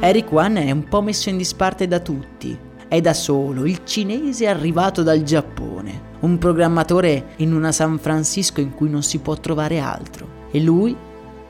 Eric 0.00 0.32
Wan 0.32 0.56
è 0.56 0.68
un 0.72 0.82
po' 0.88 1.00
messo 1.00 1.28
in 1.28 1.36
disparte 1.36 1.86
da 1.86 2.00
tutti. 2.00 2.58
È 2.88 3.00
da 3.00 3.14
solo, 3.14 3.64
il 3.64 3.82
cinese 3.84 4.48
arrivato 4.48 5.04
dal 5.04 5.22
Giappone, 5.22 6.16
un 6.20 6.38
programmatore 6.38 7.34
in 7.36 7.54
una 7.54 7.70
San 7.70 7.98
Francisco 7.98 8.60
in 8.60 8.74
cui 8.74 8.90
non 8.90 9.04
si 9.04 9.20
può 9.20 9.36
trovare 9.36 9.78
altro. 9.78 10.48
E 10.50 10.60
lui 10.60 10.94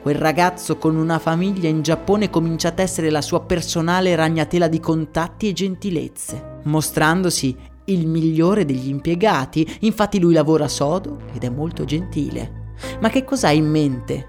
Quel 0.03 0.15
ragazzo 0.15 0.77
con 0.77 0.97
una 0.97 1.17
famiglia 1.17 1.69
in 1.69 1.81
Giappone 1.81 2.29
comincia 2.29 2.73
a 2.75 2.81
essere 2.81 3.09
la 3.09 3.21
sua 3.21 3.43
personale 3.43 4.15
ragnatela 4.15 4.67
di 4.67 4.81
contatti 4.81 5.47
e 5.47 5.53
gentilezze, 5.53 6.59
mostrandosi 6.63 7.55
il 7.85 8.05
migliore 8.05 8.65
degli 8.65 8.89
impiegati, 8.89 9.77
infatti 9.79 10.19
lui 10.19 10.33
lavora 10.33 10.67
sodo 10.67 11.21
ed 11.33 11.45
è 11.45 11.49
molto 11.49 11.85
gentile. 11.85 12.73
Ma 12.99 13.07
che 13.07 13.23
cosa 13.23 13.47
ha 13.47 13.53
in 13.53 13.69
mente? 13.69 14.27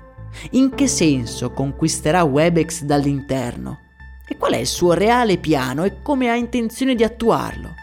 In 0.53 0.73
che 0.77 0.87
senso 0.87 1.51
conquisterà 1.51 2.23
Webex 2.23 2.83
dall'interno? 2.83 3.81
E 4.29 4.37
qual 4.37 4.53
è 4.53 4.59
il 4.59 4.69
suo 4.69 4.93
reale 4.93 5.39
piano 5.39 5.83
e 5.83 6.03
come 6.03 6.31
ha 6.31 6.37
intenzione 6.37 6.95
di 6.95 7.03
attuarlo? 7.03 7.75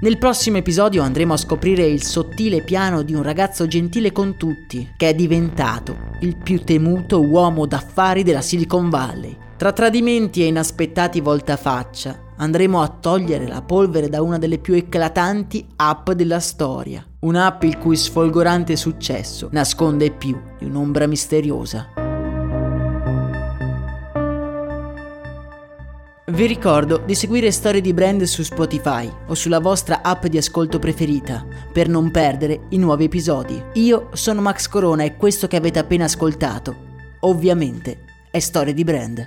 Nel 0.00 0.16
prossimo 0.16 0.58
episodio 0.58 1.02
andremo 1.02 1.32
a 1.32 1.36
scoprire 1.36 1.84
il 1.84 2.04
sottile 2.04 2.62
piano 2.62 3.02
di 3.02 3.14
un 3.14 3.22
ragazzo 3.24 3.66
gentile 3.66 4.12
con 4.12 4.36
tutti, 4.36 4.92
che 4.96 5.08
è 5.08 5.14
diventato 5.14 5.96
il 6.20 6.36
più 6.36 6.62
temuto 6.62 7.20
uomo 7.20 7.66
d'affari 7.66 8.22
della 8.22 8.40
Silicon 8.40 8.90
Valley. 8.90 9.36
Tra 9.56 9.72
tradimenti 9.72 10.44
e 10.44 10.46
inaspettati 10.46 11.20
voltafaccia, 11.20 12.16
andremo 12.36 12.80
a 12.80 12.86
togliere 12.86 13.48
la 13.48 13.60
polvere 13.60 14.08
da 14.08 14.22
una 14.22 14.38
delle 14.38 14.58
più 14.58 14.74
eclatanti 14.74 15.66
app 15.74 16.12
della 16.12 16.38
storia. 16.38 17.04
Un'app 17.18 17.64
il 17.64 17.78
cui 17.78 17.96
sfolgorante 17.96 18.76
successo 18.76 19.48
nasconde 19.50 20.12
più 20.12 20.40
di 20.60 20.66
un'ombra 20.66 21.08
misteriosa. 21.08 22.07
Vi 26.28 26.44
ricordo 26.44 26.98
di 26.98 27.14
seguire 27.14 27.50
Storie 27.50 27.80
di 27.80 27.94
Brand 27.94 28.22
su 28.24 28.42
Spotify 28.42 29.10
o 29.28 29.34
sulla 29.34 29.60
vostra 29.60 30.02
app 30.02 30.26
di 30.26 30.36
ascolto 30.36 30.78
preferita 30.78 31.42
per 31.72 31.88
non 31.88 32.10
perdere 32.10 32.66
i 32.68 32.76
nuovi 32.76 33.04
episodi. 33.04 33.58
Io 33.74 34.10
sono 34.12 34.42
Max 34.42 34.68
Corona 34.68 35.04
e 35.04 35.16
questo 35.16 35.46
che 35.46 35.56
avete 35.56 35.78
appena 35.78 36.04
ascoltato, 36.04 36.76
ovviamente, 37.20 38.04
è 38.30 38.40
Storie 38.40 38.74
di 38.74 38.84
Brand. 38.84 39.26